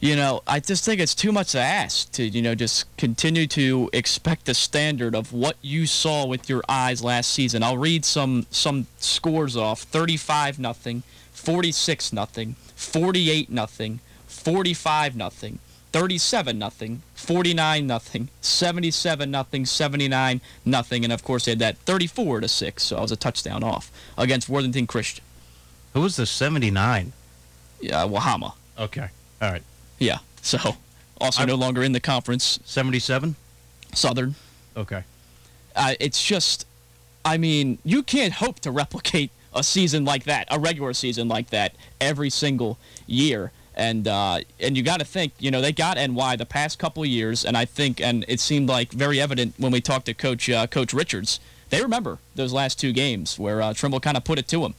you 0.00 0.16
know 0.16 0.42
I 0.46 0.60
just 0.60 0.82
think 0.82 0.98
it's 0.98 1.14
too 1.14 1.30
much 1.30 1.52
to 1.52 1.60
ask 1.60 2.10
to 2.12 2.24
you 2.24 2.40
know 2.40 2.54
just 2.54 2.86
continue 2.96 3.46
to 3.48 3.90
expect 3.92 4.46
the 4.46 4.54
standard 4.54 5.14
of 5.14 5.34
what 5.34 5.58
you 5.60 5.86
saw 5.86 6.24
with 6.24 6.48
your 6.48 6.62
eyes 6.70 7.04
last 7.04 7.30
season. 7.30 7.62
I'll 7.62 7.76
read 7.76 8.06
some 8.06 8.46
some 8.48 8.86
scores 8.96 9.54
off: 9.54 9.82
thirty-five 9.82 10.58
nothing, 10.58 11.02
forty-six 11.32 12.14
nothing, 12.14 12.56
forty-eight 12.76 13.50
nothing, 13.50 14.00
forty-five 14.26 15.14
nothing. 15.14 15.58
37 15.92 16.58
nothing, 16.58 17.02
49 17.14 17.86
nothing, 17.86 18.28
77 18.40 19.30
nothing, 19.30 19.66
79 19.66 20.40
nothing, 20.64 21.04
and 21.04 21.12
of 21.12 21.22
course 21.22 21.44
they 21.44 21.52
had 21.52 21.58
that 21.58 21.78
34 21.78 22.40
to 22.40 22.48
6, 22.48 22.82
so 22.82 22.96
I 22.96 23.00
was 23.00 23.12
a 23.12 23.16
touchdown 23.16 23.62
off 23.62 23.90
against 24.16 24.48
Worthington 24.48 24.86
Christian. 24.86 25.24
Who 25.94 26.00
was 26.00 26.16
the 26.16 26.26
79? 26.26 27.12
Yeah, 27.80 28.06
Wahama. 28.06 28.54
Okay. 28.78 29.08
All 29.40 29.50
right. 29.50 29.62
Yeah. 29.98 30.18
So 30.40 30.58
also 31.20 31.42
I'm, 31.42 31.48
no 31.48 31.54
longer 31.54 31.82
in 31.82 31.92
the 31.92 32.00
conference. 32.00 32.58
77? 32.64 33.36
Southern. 33.94 34.34
Okay. 34.76 35.04
Uh, 35.76 35.94
it's 36.00 36.22
just 36.22 36.66
I 37.24 37.36
mean, 37.36 37.78
you 37.84 38.02
can't 38.02 38.34
hope 38.34 38.60
to 38.60 38.70
replicate 38.70 39.30
a 39.54 39.62
season 39.62 40.04
like 40.04 40.24
that, 40.24 40.48
a 40.50 40.58
regular 40.58 40.92
season 40.92 41.28
like 41.28 41.50
that 41.50 41.74
every 42.00 42.30
single 42.30 42.78
year. 43.06 43.52
And 43.74 44.06
uh, 44.06 44.40
and 44.60 44.76
you 44.76 44.82
got 44.82 45.00
to 45.00 45.06
think, 45.06 45.32
you 45.38 45.50
know, 45.50 45.60
they 45.60 45.72
got 45.72 45.96
NY 45.96 46.36
the 46.36 46.46
past 46.46 46.78
couple 46.78 47.04
years, 47.06 47.44
and 47.44 47.56
I 47.56 47.64
think, 47.64 48.00
and 48.00 48.24
it 48.28 48.38
seemed 48.38 48.68
like 48.68 48.92
very 48.92 49.20
evident 49.20 49.54
when 49.56 49.72
we 49.72 49.80
talked 49.80 50.06
to 50.06 50.14
Coach 50.14 50.50
uh, 50.50 50.66
Coach 50.66 50.92
Richards. 50.92 51.40
They 51.70 51.80
remember 51.80 52.18
those 52.34 52.52
last 52.52 52.78
two 52.78 52.92
games 52.92 53.38
where 53.38 53.62
uh, 53.62 53.72
Trimble 53.72 54.00
kind 54.00 54.16
of 54.16 54.24
put 54.24 54.38
it 54.38 54.46
to 54.48 54.60
them, 54.60 54.74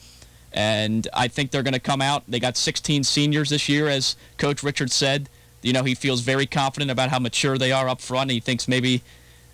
and 0.54 1.08
I 1.12 1.28
think 1.28 1.50
they're 1.50 1.64
going 1.64 1.74
to 1.74 1.80
come 1.80 2.02
out. 2.02 2.24
They 2.28 2.40
got 2.40 2.56
16 2.56 3.04
seniors 3.04 3.50
this 3.50 3.68
year, 3.68 3.88
as 3.88 4.16
Coach 4.38 4.62
Richards 4.62 4.94
said. 4.94 5.28
You 5.64 5.74
know, 5.74 5.84
he 5.84 5.96
feels 5.96 6.22
very 6.22 6.46
confident 6.46 6.92
about 6.92 7.10
how 7.10 7.18
mature 7.18 7.58
they 7.58 7.72
are 7.72 7.90
up 7.90 8.00
front. 8.00 8.30
He 8.30 8.40
thinks 8.40 8.68
maybe, 8.68 9.02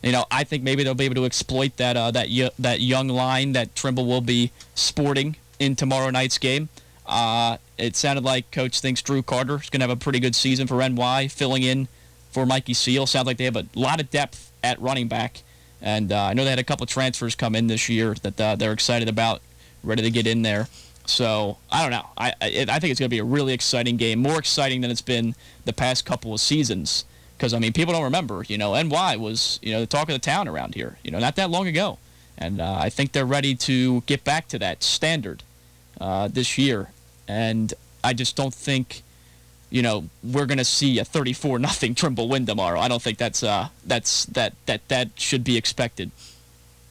you 0.03 0.11
know, 0.11 0.25
I 0.31 0.43
think 0.43 0.63
maybe 0.63 0.83
they'll 0.83 0.95
be 0.95 1.05
able 1.05 1.15
to 1.15 1.25
exploit 1.25 1.77
that 1.77 1.95
uh, 1.95 2.11
that 2.11 2.27
that 2.59 2.81
young 2.81 3.07
line 3.07 3.53
that 3.53 3.73
Trimble 3.73 4.05
will 4.05 4.21
be 4.21 4.51
sporting 4.75 5.37
in 5.59 5.77
tomorrow 5.77 6.09
night's 6.09 6.37
game. 6.37 6.67
Uh, 7.09 7.57
it 7.79 7.95
sounded 7.95 8.23
like 8.23 8.51
Coach 8.51 8.81
thinks 8.81 9.01
Drew 9.01 9.23
Carter 9.23 9.55
is 9.55 9.69
going 9.71 9.79
to 9.79 9.87
have 9.87 9.89
a 9.89 9.99
pretty 9.99 10.19
good 10.19 10.35
season 10.35 10.67
for 10.67 10.87
NY, 10.87 11.27
filling 11.27 11.63
in 11.63 11.87
for 12.29 12.45
Mikey 12.45 12.75
Seal. 12.75 13.07
Sounds 13.07 13.25
like 13.25 13.37
they 13.37 13.45
have 13.45 13.55
a 13.55 13.65
lot 13.73 13.99
of 13.99 14.11
depth 14.11 14.51
at 14.63 14.79
running 14.79 15.07
back. 15.07 15.41
And 15.81 16.11
uh, 16.11 16.25
I 16.25 16.33
know 16.33 16.43
they 16.43 16.51
had 16.51 16.59
a 16.59 16.63
couple 16.63 16.85
transfers 16.85 17.33
come 17.33 17.55
in 17.55 17.65
this 17.65 17.89
year 17.89 18.13
that 18.21 18.39
uh, 18.39 18.55
they're 18.55 18.73
excited 18.73 19.09
about, 19.09 19.41
ready 19.83 20.03
to 20.03 20.11
get 20.11 20.27
in 20.27 20.43
there. 20.43 20.67
So 21.07 21.57
I 21.71 21.81
don't 21.81 21.89
know. 21.89 22.05
I 22.15 22.33
I, 22.41 22.79
think 22.79 22.91
it's 22.91 22.99
going 22.99 23.09
to 23.09 23.15
be 23.15 23.17
a 23.17 23.23
really 23.23 23.53
exciting 23.53 23.97
game, 23.97 24.19
more 24.19 24.37
exciting 24.37 24.81
than 24.81 24.91
it's 24.91 25.01
been 25.01 25.33
the 25.65 25.73
past 25.73 26.05
couple 26.05 26.35
of 26.35 26.39
seasons. 26.39 27.05
Because 27.35 27.55
I 27.55 27.59
mean, 27.59 27.73
people 27.73 27.93
don't 27.93 28.03
remember. 28.03 28.43
You 28.47 28.59
know, 28.59 28.79
NY 28.79 29.15
was 29.15 29.57
you 29.63 29.71
know 29.71 29.79
the 29.79 29.87
talk 29.87 30.09
of 30.09 30.13
the 30.13 30.19
town 30.19 30.47
around 30.47 30.75
here. 30.75 30.99
You 31.03 31.09
know, 31.09 31.17
not 31.17 31.35
that 31.37 31.49
long 31.49 31.65
ago, 31.65 31.97
and 32.37 32.61
uh, 32.61 32.77
I 32.79 32.91
think 32.91 33.13
they're 33.13 33.25
ready 33.25 33.55
to 33.55 34.01
get 34.01 34.23
back 34.23 34.49
to 34.49 34.59
that 34.59 34.83
standard 34.83 35.41
uh, 35.99 36.27
this 36.27 36.59
year 36.59 36.89
and 37.29 37.73
I 38.03 38.13
just 38.13 38.35
don't 38.35 38.53
think, 38.53 39.03
you 39.69 39.81
know, 39.81 40.09
we're 40.23 40.47
going 40.47 40.57
to 40.57 40.65
see 40.65 40.99
a 40.99 41.05
34 41.05 41.59
nothing 41.69 41.95
Trimble 41.95 42.27
win 42.27 42.45
tomorrow. 42.45 42.79
I 42.79 42.89
don't 42.89 43.01
think 43.01 43.17
that's 43.17 43.43
uh 43.43 43.69
that's 43.85 44.25
that 44.25 44.53
that 44.65 44.85
that 44.89 45.11
should 45.15 45.45
be 45.45 45.55
expected. 45.55 46.11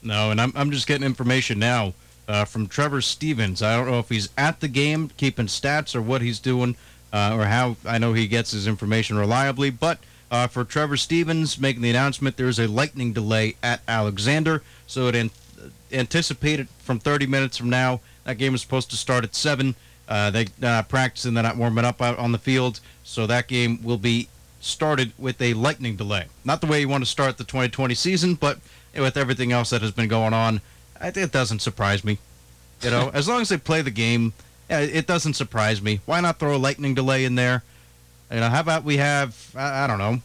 No, 0.03 0.31
and 0.31 0.41
I'm 0.41 0.53
I'm 0.55 0.71
just 0.71 0.87
getting 0.87 1.05
information 1.05 1.59
now 1.59 1.93
uh, 2.29 2.45
from 2.45 2.69
Trevor 2.69 3.01
Stevens. 3.01 3.63
I 3.63 3.77
don't 3.77 3.91
know 3.91 3.99
if 3.99 4.09
he's 4.09 4.29
at 4.39 4.61
the 4.61 4.69
game 4.69 5.11
keeping 5.17 5.47
stats 5.47 5.95
or 5.97 6.01
what 6.01 6.23
he's 6.23 6.39
doing 6.39 6.77
uh, 7.13 7.37
or 7.37 7.47
how. 7.47 7.77
I 7.85 7.99
know 7.99 8.13
he 8.13 8.29
gets 8.29 8.53
his 8.53 8.67
information 8.67 9.19
reliably, 9.19 9.69
but. 9.69 9.99
Uh, 10.31 10.47
for 10.47 10.63
Trevor 10.63 10.99
Stevens 10.99 11.59
making 11.59 11.81
the 11.81 11.89
announcement, 11.89 12.37
there 12.37 12.49
is 12.49 12.59
a 12.59 12.69
lightning 12.69 13.15
delay 13.15 13.57
at 13.63 13.81
Alexander, 13.89 14.63
so 14.87 15.07
it 15.07 15.15
an- 15.15 15.31
anticipated 15.91 16.69
from 16.81 16.99
30 16.99 17.25
minutes 17.27 17.57
from 17.57 17.71
now. 17.71 18.01
That 18.25 18.37
game 18.37 18.55
is 18.55 18.61
supposed 18.61 18.91
to 18.91 18.97
start 18.99 19.25
at 19.25 19.35
seven. 19.35 19.75
Uh, 20.09 20.31
they, 20.31 20.43
are 20.43 20.47
not 20.61 20.89
practicing, 20.89 21.35
they're 21.35 21.43
not 21.43 21.57
warming 21.57 21.85
up 21.85 22.01
out 22.01 22.19
on 22.19 22.33
the 22.33 22.39
field, 22.39 22.81
so 23.05 23.27
that 23.27 23.47
game 23.47 23.79
will 23.83 23.99
be 23.99 24.29
started 24.61 25.13
with 25.19 25.41
a 25.41 25.53
lightning 25.55 25.97
delay. 25.97 26.27
Not 26.45 26.61
the 26.61 26.67
way 26.67 26.81
you 26.81 26.89
want 26.89 27.05
to 27.05 27.11
start 27.11 27.37
the 27.37 27.45
2020 27.45 27.95
season, 27.95 28.35
but 28.35 28.59
with 28.95 29.17
everything 29.17 29.53
else 29.53 29.71
that 29.71 29.83
has 29.83 29.93
been 29.93 30.09
going 30.09 30.33
on, 30.33 30.61
it 31.01 31.31
doesn't 31.31 31.61
surprise 31.61 32.05
me. 32.05 32.19
You 32.83 32.91
know, 32.91 33.11
as 33.13 33.29
long 33.29 33.43
as 33.43 33.51
they 33.51 33.59
play 33.59 33.83
the 33.83 33.91
game, 33.91 34.33
it 34.71 35.07
doesn't 35.07 35.35
surprise 35.35 35.83
me. 35.83 36.01
Why 36.07 36.21
not 36.21 36.39
throw 36.39 36.57
a 36.57 36.59
lightning 36.59 36.95
delay 36.95 37.25
in 37.25 37.35
there? 37.35 37.63
You 38.31 38.41
know, 38.41 38.49
how 38.49 38.61
about 38.61 38.85
we 38.85 38.99
have 38.99 39.53
I, 39.55 39.85
I 39.85 39.87
don't 39.87 39.99
know, 39.99 40.21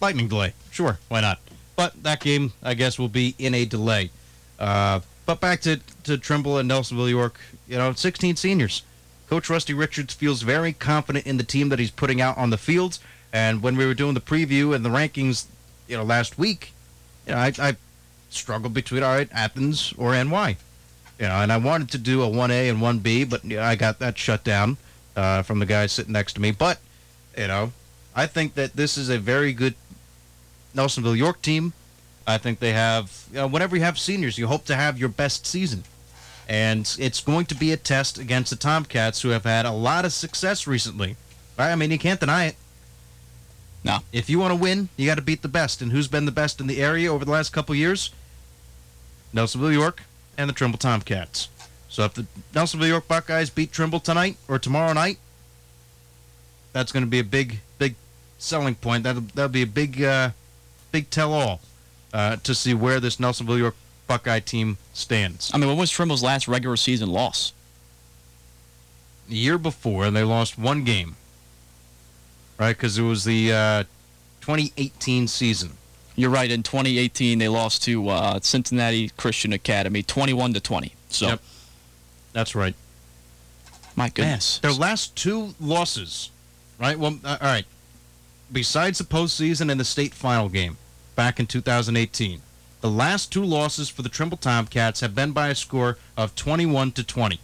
lightning 0.00 0.28
delay? 0.28 0.54
Sure, 0.70 0.98
why 1.08 1.20
not? 1.20 1.40
But 1.74 2.02
that 2.04 2.20
game, 2.20 2.52
I 2.62 2.74
guess, 2.74 2.98
will 2.98 3.08
be 3.08 3.34
in 3.38 3.54
a 3.54 3.64
delay. 3.64 4.10
Uh, 4.58 5.00
but 5.26 5.40
back 5.40 5.60
to, 5.62 5.80
to 6.04 6.16
Trimble 6.16 6.56
and 6.56 6.70
Nelsonville 6.70 7.10
York, 7.10 7.38
you 7.68 7.76
know, 7.76 7.92
16 7.92 8.36
seniors. 8.36 8.82
Coach 9.28 9.50
Rusty 9.50 9.74
Richards 9.74 10.14
feels 10.14 10.42
very 10.42 10.72
confident 10.72 11.26
in 11.26 11.36
the 11.36 11.44
team 11.44 11.68
that 11.68 11.80
he's 11.80 11.90
putting 11.90 12.20
out 12.20 12.38
on 12.38 12.50
the 12.50 12.56
field. 12.56 12.98
And 13.32 13.60
when 13.60 13.76
we 13.76 13.84
were 13.84 13.94
doing 13.94 14.14
the 14.14 14.20
preview 14.20 14.74
and 14.74 14.84
the 14.84 14.88
rankings, 14.88 15.46
you 15.88 15.96
know, 15.96 16.04
last 16.04 16.38
week, 16.38 16.72
you 17.26 17.32
know, 17.32 17.38
I, 17.38 17.52
I 17.58 17.76
struggled 18.30 18.72
between 18.72 19.02
all 19.02 19.14
right 19.14 19.28
Athens 19.32 19.92
or 19.98 20.12
NY, 20.12 20.56
you 21.18 21.26
know, 21.26 21.34
and 21.34 21.52
I 21.52 21.56
wanted 21.56 21.90
to 21.90 21.98
do 21.98 22.22
a 22.22 22.28
1A 22.28 22.70
and 22.70 22.78
1B, 22.78 23.28
but 23.28 23.44
you 23.44 23.56
know, 23.56 23.62
I 23.62 23.74
got 23.74 23.98
that 23.98 24.16
shut 24.16 24.44
down 24.44 24.76
uh, 25.16 25.42
from 25.42 25.58
the 25.58 25.66
guy 25.66 25.86
sitting 25.86 26.12
next 26.12 26.34
to 26.34 26.40
me. 26.40 26.52
But 26.52 26.78
you 27.36 27.48
know, 27.48 27.72
I 28.14 28.26
think 28.26 28.54
that 28.54 28.76
this 28.76 28.96
is 28.96 29.08
a 29.08 29.18
very 29.18 29.52
good 29.52 29.74
Nelsonville 30.74 31.16
York 31.16 31.42
team. 31.42 31.72
I 32.26 32.38
think 32.38 32.58
they 32.58 32.72
have, 32.72 33.26
you 33.30 33.38
know, 33.38 33.46
whenever 33.46 33.76
you 33.76 33.82
have 33.82 33.98
seniors, 33.98 34.36
you 34.36 34.48
hope 34.48 34.64
to 34.66 34.74
have 34.74 34.98
your 34.98 35.08
best 35.08 35.46
season. 35.46 35.84
And 36.48 36.92
it's 36.98 37.20
going 37.20 37.46
to 37.46 37.54
be 37.54 37.72
a 37.72 37.76
test 37.76 38.18
against 38.18 38.50
the 38.50 38.56
Tomcats, 38.56 39.22
who 39.22 39.30
have 39.30 39.44
had 39.44 39.66
a 39.66 39.72
lot 39.72 40.04
of 40.04 40.12
success 40.12 40.66
recently. 40.66 41.16
I 41.58 41.74
mean, 41.76 41.90
you 41.90 41.98
can't 41.98 42.20
deny 42.20 42.46
it. 42.46 42.56
No. 43.84 43.98
If 44.12 44.28
you 44.28 44.38
want 44.38 44.52
to 44.52 44.56
win, 44.56 44.88
you 44.96 45.06
got 45.06 45.16
to 45.16 45.22
beat 45.22 45.42
the 45.42 45.48
best. 45.48 45.80
And 45.80 45.92
who's 45.92 46.08
been 46.08 46.24
the 46.24 46.32
best 46.32 46.60
in 46.60 46.66
the 46.66 46.82
area 46.82 47.12
over 47.12 47.24
the 47.24 47.30
last 47.30 47.52
couple 47.52 47.74
years? 47.74 48.10
Nelsonville 49.32 49.72
York 49.72 50.02
and 50.36 50.48
the 50.48 50.54
Trimble 50.54 50.78
Tomcats. 50.78 51.48
So 51.88 52.04
if 52.04 52.14
the 52.14 52.26
Nelsonville 52.52 52.88
York 52.88 53.08
Buckeyes 53.08 53.50
beat 53.50 53.72
Trimble 53.72 54.00
tonight 54.00 54.36
or 54.48 54.58
tomorrow 54.58 54.92
night, 54.92 55.18
that's 56.72 56.92
going 56.92 57.04
to 57.04 57.10
be 57.10 57.20
a 57.20 57.24
big, 57.24 57.60
big 57.78 57.94
selling 58.38 58.74
point. 58.74 59.04
That'll, 59.04 59.22
that'll 59.34 59.48
be 59.48 59.62
a 59.62 59.66
big, 59.66 60.02
uh, 60.02 60.30
big 60.90 61.08
tell-all 61.10 61.60
uh, 62.16 62.36
to 62.36 62.54
see 62.54 62.72
where 62.72 62.98
this 62.98 63.16
Nelsonville 63.16 63.58
York 63.58 63.74
Buckeye 64.06 64.40
team 64.40 64.78
stands. 64.94 65.50
I 65.52 65.58
mean, 65.58 65.68
what 65.68 65.76
was 65.76 65.90
Trimble's 65.90 66.22
last 66.22 66.48
regular 66.48 66.76
season 66.76 67.10
loss? 67.10 67.52
The 69.28 69.36
year 69.36 69.58
before, 69.58 70.10
they 70.10 70.24
lost 70.24 70.58
one 70.58 70.82
game, 70.82 71.16
right? 72.58 72.74
Because 72.74 72.96
it 72.96 73.02
was 73.02 73.24
the 73.24 73.52
uh, 73.52 73.82
2018 74.40 75.28
season. 75.28 75.72
You're 76.14 76.30
right. 76.30 76.50
In 76.50 76.62
2018, 76.62 77.38
they 77.38 77.48
lost 77.48 77.82
to 77.82 78.08
uh, 78.08 78.40
Cincinnati 78.40 79.10
Christian 79.18 79.52
Academy, 79.52 80.02
21 80.02 80.54
to 80.54 80.60
20. 80.60 80.94
So, 81.10 81.26
yep. 81.26 81.42
that's 82.32 82.54
right. 82.54 82.74
My 83.94 84.08
goodness, 84.08 84.62
Man, 84.62 84.72
their 84.72 84.80
last 84.80 85.16
two 85.16 85.54
losses, 85.60 86.30
right? 86.80 86.98
Well, 86.98 87.18
uh, 87.22 87.36
all 87.40 87.46
right. 87.46 87.66
Besides 88.50 88.96
the 88.98 89.04
postseason 89.04 89.70
and 89.70 89.78
the 89.78 89.84
state 89.84 90.14
final 90.14 90.48
game, 90.48 90.78
back 91.16 91.40
in 91.40 91.46
2018. 91.46 92.40
The 92.82 92.90
last 92.90 93.32
two 93.32 93.44
losses 93.44 93.88
for 93.88 94.02
the 94.02 94.08
Trimble 94.08 94.36
Tomcats 94.36 95.00
have 95.00 95.14
been 95.14 95.32
by 95.32 95.48
a 95.48 95.54
score 95.54 95.98
of 96.16 96.36
21 96.36 96.92
to 96.92 97.02
20. 97.02 97.40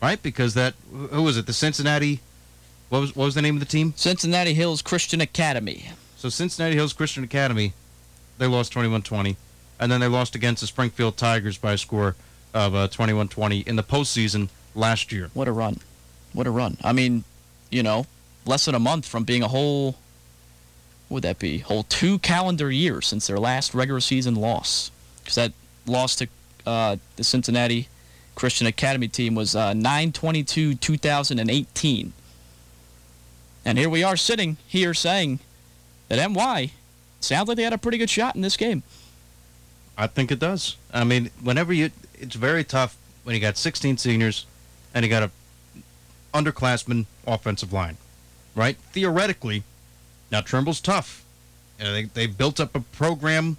Right? 0.00 0.22
Because 0.22 0.54
that 0.54 0.74
who 0.92 1.22
was 1.22 1.36
it? 1.36 1.46
The 1.46 1.52
Cincinnati 1.52 2.20
what 2.88 3.00
was 3.00 3.16
what 3.16 3.24
was 3.26 3.34
the 3.34 3.42
name 3.42 3.56
of 3.56 3.60
the 3.60 3.66
team? 3.66 3.92
Cincinnati 3.96 4.54
Hills 4.54 4.82
Christian 4.82 5.20
Academy. 5.20 5.90
So 6.16 6.28
Cincinnati 6.28 6.74
Hills 6.74 6.92
Christian 6.92 7.22
Academy, 7.22 7.72
they 8.38 8.46
lost 8.46 8.72
21-20, 8.72 9.36
and 9.78 9.92
then 9.92 10.00
they 10.00 10.08
lost 10.08 10.34
against 10.34 10.62
the 10.62 10.66
Springfield 10.66 11.16
Tigers 11.16 11.58
by 11.58 11.72
a 11.72 11.78
score 11.78 12.16
of 12.54 12.74
uh, 12.74 12.88
21-20 12.88 13.66
in 13.66 13.76
the 13.76 13.82
postseason 13.82 14.48
last 14.74 15.12
year. 15.12 15.30
What 15.34 15.48
a 15.48 15.52
run! 15.52 15.78
What 16.32 16.46
a 16.46 16.50
run! 16.50 16.76
I 16.82 16.92
mean, 16.92 17.24
you 17.70 17.82
know, 17.82 18.06
less 18.46 18.64
than 18.64 18.74
a 18.74 18.80
month 18.80 19.06
from 19.06 19.24
being 19.24 19.42
a 19.42 19.48
whole 19.48 19.96
would 21.08 21.22
that 21.22 21.38
be? 21.38 21.58
Whole 21.58 21.84
two 21.84 22.18
calendar 22.18 22.70
years 22.70 23.06
since 23.06 23.26
their 23.26 23.38
last 23.38 23.74
regular 23.74 24.00
season 24.00 24.34
loss. 24.34 24.90
Because 25.20 25.34
that 25.36 25.52
loss 25.86 26.16
to 26.16 26.28
uh, 26.66 26.96
the 27.16 27.24
Cincinnati 27.24 27.88
Christian 28.34 28.66
Academy 28.66 29.08
team 29.08 29.34
was 29.34 29.56
uh, 29.56 29.72
922 29.72 30.74
2018. 30.76 32.12
And 33.64 33.78
here 33.78 33.90
we 33.90 34.02
are 34.02 34.16
sitting 34.16 34.56
here 34.66 34.94
saying 34.94 35.40
that 36.08 36.30
NY 36.30 36.72
sounds 37.20 37.48
like 37.48 37.56
they 37.56 37.64
had 37.64 37.72
a 37.72 37.78
pretty 37.78 37.98
good 37.98 38.10
shot 38.10 38.34
in 38.34 38.42
this 38.42 38.56
game. 38.56 38.82
I 39.96 40.06
think 40.06 40.30
it 40.30 40.38
does. 40.38 40.76
I 40.92 41.04
mean, 41.04 41.30
whenever 41.42 41.72
you, 41.72 41.90
it's 42.14 42.36
very 42.36 42.64
tough 42.64 42.96
when 43.24 43.34
you 43.34 43.40
got 43.40 43.56
16 43.56 43.98
seniors 43.98 44.46
and 44.94 45.04
you 45.04 45.10
got 45.10 45.24
a 45.24 45.30
underclassman 46.32 47.06
offensive 47.26 47.72
line, 47.72 47.96
right? 48.54 48.76
Theoretically, 48.92 49.64
now 50.30 50.40
Trimble's 50.40 50.80
tough. 50.80 51.24
You 51.78 51.84
know, 51.84 51.92
they 51.92 52.04
they 52.04 52.26
built 52.26 52.60
up 52.60 52.74
a 52.74 52.80
program 52.80 53.56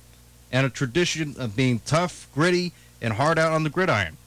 and 0.51 0.65
a 0.65 0.69
tradition 0.69 1.36
of 1.38 1.55
being 1.55 1.79
tough, 1.86 2.27
gritty, 2.34 2.73
and 3.01 3.13
hard 3.13 3.39
out 3.39 3.51
on 3.51 3.63
the 3.63 3.69
gridiron. 3.69 4.17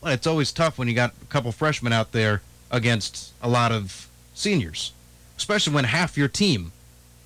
Well, 0.00 0.12
it's 0.12 0.26
always 0.26 0.52
tough 0.52 0.78
when 0.78 0.88
you 0.88 0.94
got 0.94 1.12
a 1.22 1.26
couple 1.26 1.52
freshmen 1.52 1.92
out 1.92 2.12
there 2.12 2.42
against 2.70 3.32
a 3.42 3.48
lot 3.48 3.70
of 3.70 4.08
seniors, 4.34 4.92
especially 5.36 5.74
when 5.74 5.84
half 5.84 6.16
your 6.16 6.28
team 6.28 6.72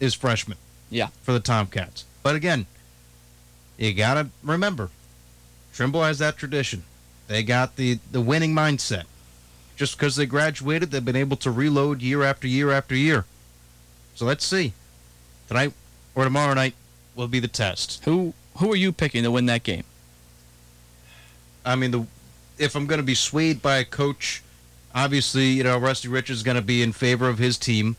is 0.00 0.14
freshmen. 0.14 0.58
Yeah. 0.90 1.08
For 1.22 1.32
the 1.32 1.40
Tomcats. 1.40 2.04
But 2.22 2.36
again, 2.36 2.66
you 3.76 3.94
got 3.94 4.14
to 4.14 4.28
remember, 4.42 4.90
Trimble 5.72 6.02
has 6.02 6.18
that 6.18 6.36
tradition. 6.36 6.84
They 7.28 7.42
got 7.42 7.76
the, 7.76 7.98
the 8.12 8.20
winning 8.20 8.54
mindset. 8.54 9.04
Just 9.76 9.98
because 9.98 10.16
they 10.16 10.26
graduated, 10.26 10.90
they've 10.90 11.04
been 11.04 11.16
able 11.16 11.36
to 11.38 11.50
reload 11.50 12.00
year 12.00 12.22
after 12.22 12.46
year 12.46 12.70
after 12.70 12.94
year. 12.94 13.24
So 14.16 14.24
let's 14.24 14.44
see. 14.44 14.72
Tonight 15.46 15.72
or 16.14 16.24
tomorrow 16.24 16.54
night 16.54 16.74
will 17.14 17.28
be 17.28 17.38
the 17.38 17.48
test. 17.48 18.04
Who 18.04 18.34
who 18.56 18.72
are 18.72 18.76
you 18.76 18.90
picking 18.90 19.22
to 19.22 19.30
win 19.30 19.46
that 19.46 19.62
game? 19.62 19.84
I 21.64 21.76
mean, 21.76 21.92
the 21.92 22.06
if 22.58 22.74
I'm 22.74 22.86
going 22.86 23.00
to 23.00 23.06
be 23.06 23.14
swayed 23.14 23.62
by 23.62 23.76
a 23.76 23.84
coach, 23.84 24.42
Obviously, 24.96 25.48
you 25.48 25.62
know, 25.62 25.76
Rusty 25.76 26.08
Rich 26.08 26.30
is 26.30 26.42
going 26.42 26.54
to 26.54 26.62
be 26.62 26.82
in 26.82 26.90
favor 26.90 27.28
of 27.28 27.36
his 27.36 27.58
team. 27.58 27.96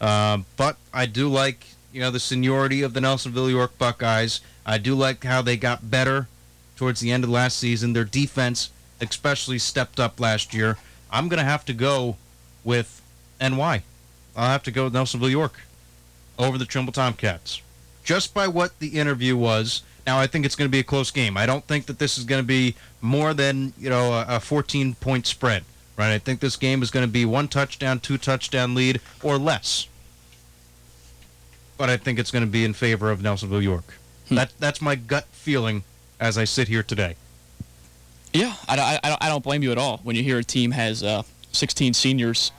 Uh, 0.00 0.38
but 0.56 0.76
I 0.92 1.06
do 1.06 1.28
like, 1.28 1.64
you 1.92 2.00
know, 2.00 2.10
the 2.10 2.18
seniority 2.18 2.82
of 2.82 2.92
the 2.92 2.98
Nelsonville 2.98 3.48
York 3.48 3.78
Buckeyes. 3.78 4.40
I 4.66 4.78
do 4.78 4.96
like 4.96 5.22
how 5.22 5.42
they 5.42 5.56
got 5.56 5.92
better 5.92 6.26
towards 6.74 6.98
the 6.98 7.12
end 7.12 7.22
of 7.22 7.30
last 7.30 7.56
season. 7.56 7.92
Their 7.92 8.04
defense 8.04 8.70
especially 9.00 9.60
stepped 9.60 10.00
up 10.00 10.18
last 10.18 10.52
year. 10.52 10.76
I'm 11.08 11.28
going 11.28 11.38
to 11.38 11.44
have 11.44 11.64
to 11.66 11.72
go 11.72 12.16
with 12.64 13.00
NY. 13.40 13.84
I'll 14.36 14.50
have 14.50 14.62
to 14.64 14.70
go 14.70 14.84
with 14.84 14.94
Nelsonville 14.94 15.30
York 15.30 15.60
over 16.38 16.58
the 16.58 16.64
Trimble 16.64 16.92
Tomcats. 16.92 17.60
Just 18.02 18.34
by 18.34 18.48
what 18.48 18.78
the 18.80 18.88
interview 18.88 19.36
was. 19.36 19.82
Now, 20.06 20.18
I 20.18 20.26
think 20.26 20.44
it's 20.44 20.54
going 20.54 20.68
to 20.68 20.72
be 20.72 20.80
a 20.80 20.84
close 20.84 21.10
game. 21.10 21.36
I 21.36 21.46
don't 21.46 21.64
think 21.66 21.86
that 21.86 21.98
this 21.98 22.18
is 22.18 22.24
going 22.24 22.42
to 22.42 22.46
be 22.46 22.74
more 23.00 23.32
than, 23.32 23.72
you 23.78 23.88
know, 23.88 24.24
a 24.28 24.38
14 24.38 24.94
point 24.96 25.26
spread, 25.26 25.64
right? 25.96 26.12
I 26.12 26.18
think 26.18 26.40
this 26.40 26.56
game 26.56 26.82
is 26.82 26.90
going 26.90 27.06
to 27.06 27.10
be 27.10 27.24
one 27.24 27.48
touchdown, 27.48 28.00
two 28.00 28.18
touchdown 28.18 28.74
lead, 28.74 29.00
or 29.22 29.38
less. 29.38 29.88
But 31.78 31.88
I 31.88 31.96
think 31.96 32.18
it's 32.18 32.30
going 32.30 32.44
to 32.44 32.50
be 32.50 32.64
in 32.64 32.74
favor 32.74 33.10
of 33.10 33.20
Nelsonville 33.20 33.62
York. 33.62 33.94
Hmm. 34.28 34.34
That, 34.34 34.52
that's 34.58 34.82
my 34.82 34.94
gut 34.94 35.26
feeling 35.32 35.84
as 36.20 36.36
I 36.36 36.44
sit 36.44 36.68
here 36.68 36.82
today. 36.82 37.16
Yeah, 38.34 38.54
I, 38.68 38.98
I, 39.02 39.16
I 39.22 39.28
don't 39.28 39.44
blame 39.44 39.62
you 39.62 39.72
at 39.72 39.78
all 39.78 39.98
when 40.02 40.16
you 40.16 40.22
hear 40.22 40.38
a 40.38 40.44
team 40.44 40.72
has 40.72 41.02
uh, 41.02 41.22
16 41.52 41.94
seniors 41.94 42.52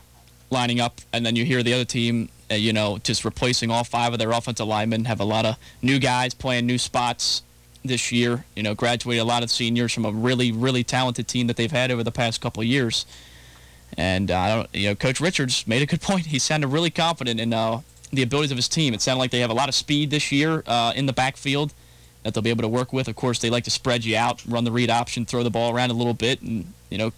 lining 0.50 0.80
up, 0.80 1.02
and 1.14 1.26
then 1.26 1.36
you 1.36 1.46
hear 1.46 1.64
the 1.64 1.74
other 1.74 1.86
team, 1.86 2.30
uh, 2.52 2.56
you 2.56 2.74
know, 2.74 2.98
just 3.00 3.26
replacing 3.26 3.72
all 3.72 3.84
five 3.84 4.14
of 4.14 4.20
their 4.20 4.32
offensive 4.32 4.68
linemen, 4.68 5.06
have 5.06 5.20
a 5.20 5.26
lot 5.26 5.46
of 5.46 5.58
new 5.82 6.00
guys 6.00 6.34
playing 6.34 6.66
new 6.66 6.78
spots 6.78 7.42
this 7.84 8.12
year. 8.12 8.46
You 8.56 8.64
know, 8.64 8.76
graduated 8.76 9.22
a 9.22 9.26
lot 9.26 9.44
of 9.44 9.52
seniors 9.52 9.94
from 9.94 10.06
a 10.06 10.12
really, 10.12 10.52
really 10.52 10.84
talented 10.84 11.28
team 11.28 11.48
that 11.48 11.56
they've 11.56 11.72
had 11.72 11.92
over 11.92 12.04
the 12.04 12.12
past 12.12 12.42
couple 12.42 12.62
of 12.62 12.68
years. 12.68 13.06
And 13.98 14.32
uh, 14.32 14.68
you 14.74 14.90
know, 14.90 14.96
Coach 14.96 15.20
Richards 15.20 15.66
made 15.68 15.82
a 15.82 15.86
good 15.86 16.02
point. 16.10 16.28
He 16.28 16.40
sounded 16.40 16.68
really 16.68 16.90
confident 16.92 17.40
in 17.40 17.54
uh, 17.54 17.82
the 18.12 18.24
abilities 18.24 18.52
of 18.52 18.58
his 18.58 18.68
team. 18.68 18.94
It 18.94 19.02
sounded 19.02 19.20
like 19.20 19.32
they 19.32 19.40
have 19.40 19.50
a 19.50 19.56
lot 19.56 19.70
of 19.70 19.76
speed 19.76 20.10
this 20.10 20.32
year 20.32 20.64
uh, 20.68 20.94
in 20.96 21.06
the 21.06 21.14
backfield 21.14 21.74
that 22.24 22.34
they'll 22.34 22.44
be 22.44 22.50
able 22.50 22.64
to 22.64 22.68
work 22.68 22.92
with. 22.92 23.08
Of 23.08 23.16
course, 23.16 23.40
they 23.40 23.52
like 23.52 23.66
to 23.66 23.72
spread 23.72 24.04
you 24.04 24.18
out, 24.18 24.44
run 24.48 24.64
the 24.64 24.72
read 24.72 24.90
option, 24.90 25.26
throw 25.26 25.44
the 25.44 25.52
ball 25.52 25.76
around 25.76 25.92
a 25.92 25.94
little 25.94 26.14
bit, 26.14 26.42
and 26.42 26.74
you 26.90 26.98
know, 26.98 27.14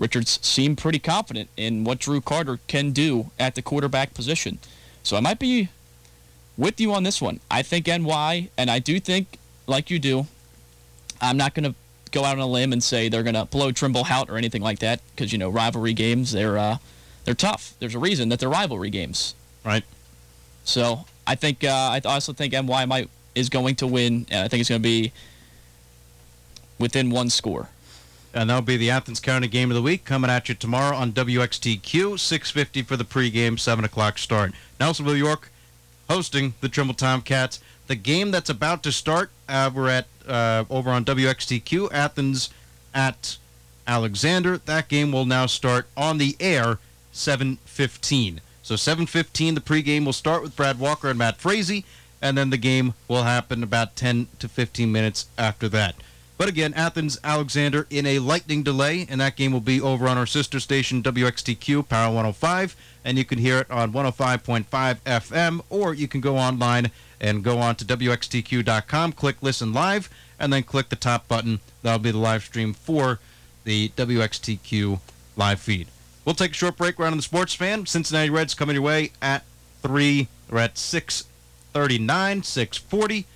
Richards 0.00 0.38
seemed 0.42 0.78
pretty 0.78 0.98
confident 0.98 1.50
in 1.58 1.84
what 1.84 1.98
Drew 1.98 2.22
Carter 2.22 2.58
can 2.66 2.90
do 2.90 3.30
at 3.38 3.54
the 3.54 3.60
quarterback 3.60 4.14
position. 4.14 4.58
So 5.02 5.14
I 5.14 5.20
might 5.20 5.38
be 5.38 5.68
with 6.56 6.80
you 6.80 6.94
on 6.94 7.02
this 7.02 7.20
one. 7.20 7.38
I 7.50 7.60
think 7.60 7.86
NY, 7.86 8.48
and 8.56 8.70
I 8.70 8.78
do 8.78 8.98
think, 8.98 9.38
like 9.66 9.90
you 9.90 9.98
do, 9.98 10.26
I'm 11.20 11.36
not 11.36 11.54
going 11.54 11.70
to 11.70 11.74
go 12.12 12.24
out 12.24 12.32
on 12.32 12.40
a 12.40 12.46
limb 12.46 12.72
and 12.72 12.82
say 12.82 13.10
they're 13.10 13.22
going 13.22 13.34
to 13.34 13.44
blow 13.44 13.72
Trimble 13.72 14.06
out 14.08 14.30
or 14.30 14.38
anything 14.38 14.62
like 14.62 14.78
that 14.78 15.02
because, 15.14 15.32
you 15.32 15.38
know, 15.38 15.50
rivalry 15.50 15.92
games, 15.92 16.32
they're, 16.32 16.56
uh, 16.56 16.78
they're 17.26 17.34
tough. 17.34 17.74
There's 17.78 17.94
a 17.94 17.98
reason 17.98 18.30
that 18.30 18.40
they're 18.40 18.48
rivalry 18.48 18.88
games. 18.88 19.34
Right. 19.66 19.84
So 20.64 21.04
I 21.26 21.34
think, 21.34 21.62
uh, 21.62 21.68
I 21.68 22.00
also 22.06 22.32
think 22.32 22.54
NY 22.54 22.86
might 22.86 23.10
is 23.34 23.50
going 23.50 23.76
to 23.76 23.86
win, 23.86 24.26
and 24.30 24.44
I 24.44 24.48
think 24.48 24.62
it's 24.62 24.70
going 24.70 24.80
to 24.80 24.88
be 24.88 25.12
within 26.78 27.10
one 27.10 27.28
score. 27.28 27.68
And 28.32 28.48
that'll 28.48 28.62
be 28.62 28.76
the 28.76 28.90
Athens 28.90 29.18
County 29.18 29.48
game 29.48 29.70
of 29.70 29.74
the 29.74 29.82
week 29.82 30.04
coming 30.04 30.30
at 30.30 30.48
you 30.48 30.54
tomorrow 30.54 30.96
on 30.96 31.12
WXTQ, 31.12 32.16
6:50 32.16 32.82
for 32.82 32.96
the 32.96 33.04
pregame, 33.04 33.58
7 33.58 33.84
o'clock 33.84 34.18
start. 34.18 34.52
Nelsonville, 34.78 35.18
York, 35.18 35.50
hosting 36.08 36.54
the 36.60 36.68
Trimble 36.68 36.94
Tomcats. 36.94 37.58
The 37.88 37.96
game 37.96 38.30
that's 38.30 38.48
about 38.48 38.84
to 38.84 38.92
start, 38.92 39.30
uh, 39.48 39.70
we're 39.74 39.88
at 39.88 40.06
uh, 40.28 40.64
over 40.70 40.90
on 40.90 41.04
WXTQ, 41.04 41.92
Athens 41.92 42.50
at 42.94 43.36
Alexander. 43.86 44.58
That 44.58 44.88
game 44.88 45.10
will 45.10 45.26
now 45.26 45.46
start 45.46 45.88
on 45.96 46.18
the 46.18 46.36
air, 46.38 46.78
7:15. 47.12 48.40
So 48.62 48.76
7:15, 48.76 49.56
the 49.56 49.60
pregame 49.60 50.04
will 50.04 50.12
start 50.12 50.42
with 50.42 50.54
Brad 50.54 50.78
Walker 50.78 51.08
and 51.08 51.18
Matt 51.18 51.40
Frazee, 51.40 51.84
and 52.22 52.38
then 52.38 52.50
the 52.50 52.56
game 52.56 52.94
will 53.08 53.24
happen 53.24 53.64
about 53.64 53.96
10 53.96 54.28
to 54.38 54.48
15 54.48 54.92
minutes 54.92 55.26
after 55.36 55.68
that. 55.70 55.96
But 56.40 56.48
again, 56.48 56.72
Athens 56.72 57.18
Alexander 57.22 57.86
in 57.90 58.06
a 58.06 58.18
lightning 58.18 58.62
delay, 58.62 59.06
and 59.10 59.20
that 59.20 59.36
game 59.36 59.52
will 59.52 59.60
be 59.60 59.78
over 59.78 60.08
on 60.08 60.16
our 60.16 60.24
sister 60.24 60.58
station 60.58 61.02
WXTQ 61.02 61.86
Power 61.86 62.08
105, 62.14 62.74
and 63.04 63.18
you 63.18 63.26
can 63.26 63.36
hear 63.36 63.58
it 63.58 63.70
on 63.70 63.92
105.5 63.92 64.64
FM, 64.64 65.60
or 65.68 65.92
you 65.92 66.08
can 66.08 66.22
go 66.22 66.38
online 66.38 66.92
and 67.20 67.44
go 67.44 67.58
on 67.58 67.76
to 67.76 67.84
WXTQ.com, 67.84 69.12
click 69.12 69.36
Listen 69.42 69.74
Live, 69.74 70.08
and 70.38 70.50
then 70.50 70.62
click 70.62 70.88
the 70.88 70.96
top 70.96 71.28
button. 71.28 71.60
That'll 71.82 71.98
be 71.98 72.10
the 72.10 72.16
live 72.16 72.44
stream 72.44 72.72
for 72.72 73.18
the 73.64 73.90
WXTQ 73.90 74.98
live 75.36 75.60
feed. 75.60 75.88
We'll 76.24 76.34
take 76.34 76.52
a 76.52 76.54
short 76.54 76.78
break 76.78 76.98
around 76.98 77.12
on 77.12 77.18
the 77.18 77.22
sports 77.22 77.52
fan. 77.52 77.84
Cincinnati 77.84 78.30
Reds 78.30 78.54
coming 78.54 78.76
your 78.76 78.82
way 78.82 79.12
at 79.20 79.44
3. 79.82 80.26
We're 80.50 80.60
at 80.60 80.78
639, 80.78 82.44
640. 82.44 83.26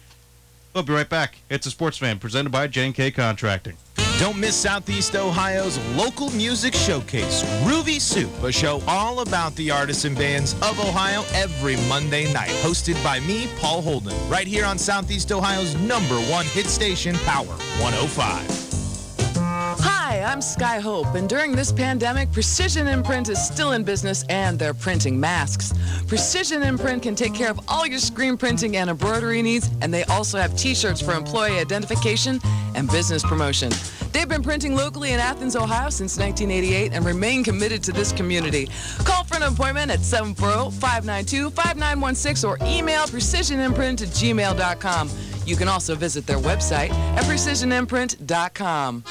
We'll 0.75 0.83
be 0.83 0.93
right 0.93 1.09
back. 1.09 1.37
It's 1.49 1.67
a 1.67 1.71
Sports 1.71 1.99
Fan 1.99 2.19
presented 2.19 2.51
by 2.51 2.67
J&K 2.67 3.13
Contracting. 3.13 3.77
Don't 4.19 4.39
miss 4.39 4.57
Southeast 4.57 5.17
Ohio's 5.17 5.79
local 5.97 6.31
music 6.31 6.75
showcase, 6.75 7.45
Ruby 7.65 7.99
Soup, 7.99 8.31
a 8.43 8.53
show 8.53 8.81
all 8.87 9.21
about 9.21 9.55
the 9.57 9.71
artists 9.71 10.05
and 10.05 10.17
bands 10.17 10.55
of 10.55 10.79
Ohio 10.79 11.25
every 11.33 11.77
Monday 11.89 12.33
night. 12.33 12.51
Hosted 12.63 13.03
by 13.03 13.21
me, 13.21 13.49
Paul 13.59 13.83
Holden, 13.83 14.15
right 14.29 14.47
here 14.47 14.65
on 14.65 14.79
Southeast 14.79 15.33
Ohio's 15.33 15.75
number 15.77 16.17
one 16.31 16.47
hit 16.47 16.67
station, 16.67 17.17
Power 17.25 17.47
105. 17.81 18.64
Hi, 20.15 20.23
I'm 20.23 20.41
Sky 20.41 20.79
Hope, 20.79 21.17
and 21.17 21.29
during 21.29 21.57
this 21.57 21.73
pandemic, 21.73 22.31
Precision 22.31 22.87
Imprint 22.87 23.29
is 23.31 23.45
still 23.45 23.73
in 23.73 23.83
business 23.83 24.23
and 24.29 24.57
they're 24.57 24.73
printing 24.73 25.19
masks. 25.19 25.75
Precision 26.07 26.63
Imprint 26.63 27.03
can 27.03 27.17
take 27.17 27.35
care 27.35 27.51
of 27.51 27.59
all 27.67 27.85
your 27.85 27.99
screen 27.99 28.37
printing 28.37 28.77
and 28.77 28.91
embroidery 28.91 29.43
needs, 29.43 29.69
and 29.81 29.93
they 29.93 30.05
also 30.05 30.39
have 30.39 30.57
t-shirts 30.57 31.01
for 31.01 31.15
employee 31.15 31.59
identification 31.59 32.39
and 32.77 32.89
business 32.93 33.25
promotion. 33.25 33.73
They've 34.13 34.29
been 34.29 34.45
printing 34.45 34.77
locally 34.77 35.11
in 35.11 35.19
Athens, 35.19 35.57
Ohio 35.57 35.91
since 35.91 36.17
1988 36.17 36.93
and 36.93 37.05
remain 37.05 37.43
committed 37.43 37.83
to 37.83 37.91
this 37.91 38.13
community. 38.13 38.69
Call 38.99 39.25
for 39.25 39.35
an 39.35 39.43
appointment 39.43 39.91
at 39.91 39.99
740-592-5916 39.99 42.49
or 42.49 42.57
email 42.65 43.07
precisionimprint 43.07 44.03
at 44.03 44.11
gmail.com. 44.11 45.11
You 45.45 45.57
can 45.57 45.67
also 45.67 45.97
visit 45.97 46.25
their 46.25 46.39
website 46.39 46.91
at 46.91 47.25
precisionimprint.com. 47.25 49.03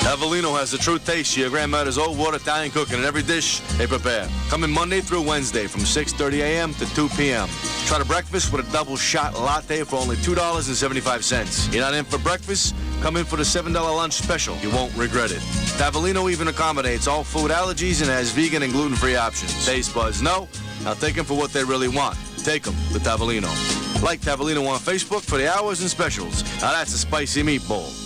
Tavolino 0.00 0.56
has 0.58 0.70
the 0.70 0.78
true 0.78 0.98
taste 0.98 1.32
of 1.32 1.38
your 1.38 1.50
grandmother's 1.50 1.98
old 1.98 2.16
water 2.16 2.36
Italian 2.36 2.70
cooking 2.70 2.98
in 2.98 3.04
every 3.04 3.22
dish 3.22 3.60
they 3.76 3.86
prepare. 3.86 4.28
Coming 4.48 4.70
Monday 4.70 5.00
through 5.00 5.22
Wednesday 5.22 5.66
from 5.66 5.80
6.30 5.82 6.40
a.m. 6.40 6.74
to 6.74 6.86
2 6.94 7.08
p.m. 7.10 7.48
Try 7.86 7.98
to 7.98 8.04
breakfast 8.04 8.52
with 8.52 8.68
a 8.68 8.72
double 8.72 8.96
shot 8.96 9.34
latte 9.34 9.82
for 9.82 9.96
only 9.96 10.16
$2.75. 10.16 11.72
You're 11.72 11.82
not 11.82 11.94
in 11.94 12.04
for 12.04 12.18
breakfast? 12.18 12.74
Come 13.00 13.16
in 13.16 13.24
for 13.24 13.36
the 13.36 13.42
$7 13.42 13.72
lunch 13.74 14.14
special. 14.14 14.56
You 14.58 14.70
won't 14.70 14.94
regret 14.96 15.32
it. 15.32 15.40
Tavolino 15.78 16.30
even 16.30 16.48
accommodates 16.48 17.08
all 17.08 17.24
food 17.24 17.50
allergies 17.50 18.00
and 18.00 18.10
has 18.10 18.30
vegan 18.30 18.62
and 18.62 18.72
gluten-free 18.72 19.16
options. 19.16 19.66
Taste 19.66 19.94
buds 19.94 20.22
no. 20.22 20.48
Now 20.84 20.94
take 20.94 21.16
them 21.16 21.24
for 21.24 21.36
what 21.36 21.52
they 21.52 21.64
really 21.64 21.88
want. 21.88 22.16
Take 22.38 22.62
them 22.62 22.74
to 22.92 23.00
Tavolino. 23.00 23.50
Like 24.02 24.20
Tavolino 24.20 24.68
on 24.68 24.78
Facebook 24.78 25.22
for 25.22 25.36
the 25.36 25.52
hours 25.52 25.80
and 25.80 25.90
specials. 25.90 26.44
Now 26.60 26.72
that's 26.72 26.94
a 26.94 26.98
spicy 26.98 27.42
meatball. 27.42 28.05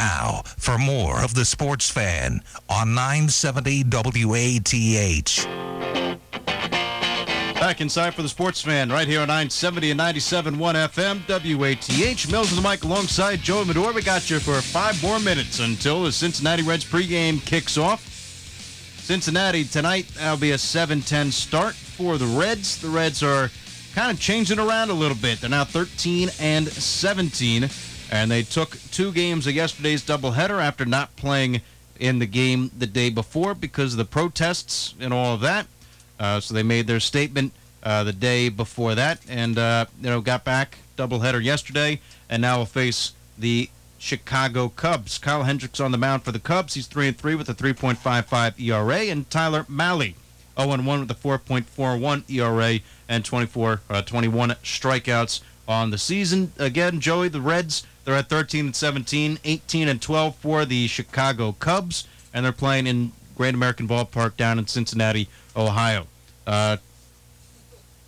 Now, 0.00 0.40
for 0.56 0.78
more 0.78 1.22
of 1.22 1.34
the 1.34 1.44
Sports 1.44 1.90
Fan 1.90 2.42
on 2.70 2.94
970 2.94 3.84
WATH. 3.84 5.44
Back 7.60 7.82
inside 7.82 8.14
for 8.14 8.22
the 8.22 8.28
sports 8.30 8.62
fan 8.62 8.88
right 8.88 9.06
here 9.06 9.20
on 9.20 9.28
970 9.28 9.90
and 9.90 10.00
97.1 10.00 10.56
FM, 10.88 11.18
WATH. 11.28 12.32
Mills 12.32 12.50
of 12.50 12.62
the 12.62 12.66
mic 12.66 12.82
alongside 12.84 13.40
Joe 13.40 13.62
Medor. 13.62 13.92
We 13.92 14.00
got 14.00 14.30
you 14.30 14.40
for 14.40 14.62
five 14.62 15.02
more 15.02 15.20
minutes 15.20 15.60
until 15.60 16.04
the 16.04 16.12
Cincinnati 16.12 16.62
Reds 16.62 16.86
pregame 16.86 17.44
kicks 17.44 17.76
off. 17.76 18.00
Cincinnati 19.02 19.64
tonight, 19.64 20.06
that'll 20.16 20.38
be 20.38 20.52
a 20.52 20.56
7-10 20.56 21.30
start 21.30 21.74
for 21.74 22.16
the 22.16 22.24
Reds. 22.24 22.80
The 22.80 22.88
Reds 22.88 23.22
are 23.22 23.50
kind 23.94 24.10
of 24.10 24.18
changing 24.18 24.58
around 24.58 24.88
a 24.88 24.94
little 24.94 25.18
bit. 25.18 25.42
They're 25.42 25.50
now 25.50 25.64
13 25.64 26.30
and 26.40 26.68
17, 26.68 27.68
and 28.10 28.30
they 28.30 28.42
took 28.42 28.76
two 28.90 29.12
games 29.12 29.46
of 29.46 29.54
yesterday's 29.54 30.02
doubleheader 30.02 30.60
after 30.60 30.84
not 30.84 31.14
playing 31.16 31.62
in 31.98 32.18
the 32.18 32.26
game 32.26 32.70
the 32.76 32.86
day 32.86 33.08
before 33.08 33.54
because 33.54 33.94
of 33.94 33.98
the 33.98 34.04
protests 34.04 34.94
and 35.00 35.14
all 35.14 35.34
of 35.34 35.40
that. 35.40 35.66
Uh, 36.18 36.40
so 36.40 36.52
they 36.52 36.62
made 36.62 36.86
their 36.86 37.00
statement 37.00 37.52
uh, 37.82 38.04
the 38.04 38.12
day 38.12 38.48
before 38.48 38.94
that, 38.94 39.20
and 39.28 39.56
uh, 39.56 39.86
you 40.00 40.10
know 40.10 40.20
got 40.20 40.44
back 40.44 40.78
doubleheader 40.98 41.42
yesterday, 41.42 42.00
and 42.28 42.42
now 42.42 42.58
will 42.58 42.66
face 42.66 43.12
the 43.38 43.70
Chicago 43.98 44.68
Cubs. 44.68 45.16
Kyle 45.18 45.44
Hendricks 45.44 45.80
on 45.80 45.92
the 45.92 45.98
mound 45.98 46.22
for 46.22 46.32
the 46.32 46.38
Cubs. 46.38 46.74
He's 46.74 46.86
three 46.86 47.08
and 47.08 47.16
three 47.16 47.34
with 47.34 47.48
a 47.48 47.54
3.55 47.54 48.60
ERA, 48.60 49.10
and 49.10 49.28
Tyler 49.30 49.64
Mahle 49.64 50.14
0 50.58 50.72
and 50.72 50.86
1 50.86 51.00
with 51.00 51.10
a 51.10 51.14
4.41 51.14 52.28
ERA 52.30 52.80
and 53.08 53.24
24 53.24 53.80
uh, 53.88 54.02
21 54.02 54.50
strikeouts 54.62 55.40
on 55.66 55.90
the 55.90 55.98
season. 55.98 56.52
Again, 56.58 57.00
Joey, 57.00 57.28
the 57.28 57.40
Reds 57.40 57.86
they're 58.04 58.14
at 58.14 58.28
13 58.28 58.66
and 58.66 58.76
17, 58.76 59.38
18 59.44 59.88
and 59.88 60.00
12 60.00 60.34
for 60.36 60.64
the 60.64 60.86
Chicago 60.86 61.52
Cubs, 61.52 62.06
and 62.32 62.44
they're 62.44 62.52
playing 62.52 62.86
in 62.86 63.12
Great 63.36 63.54
American 63.54 63.86
Ballpark 63.86 64.36
down 64.36 64.58
in 64.58 64.66
Cincinnati, 64.66 65.28
Ohio. 65.56 66.06
Uh, 66.46 66.76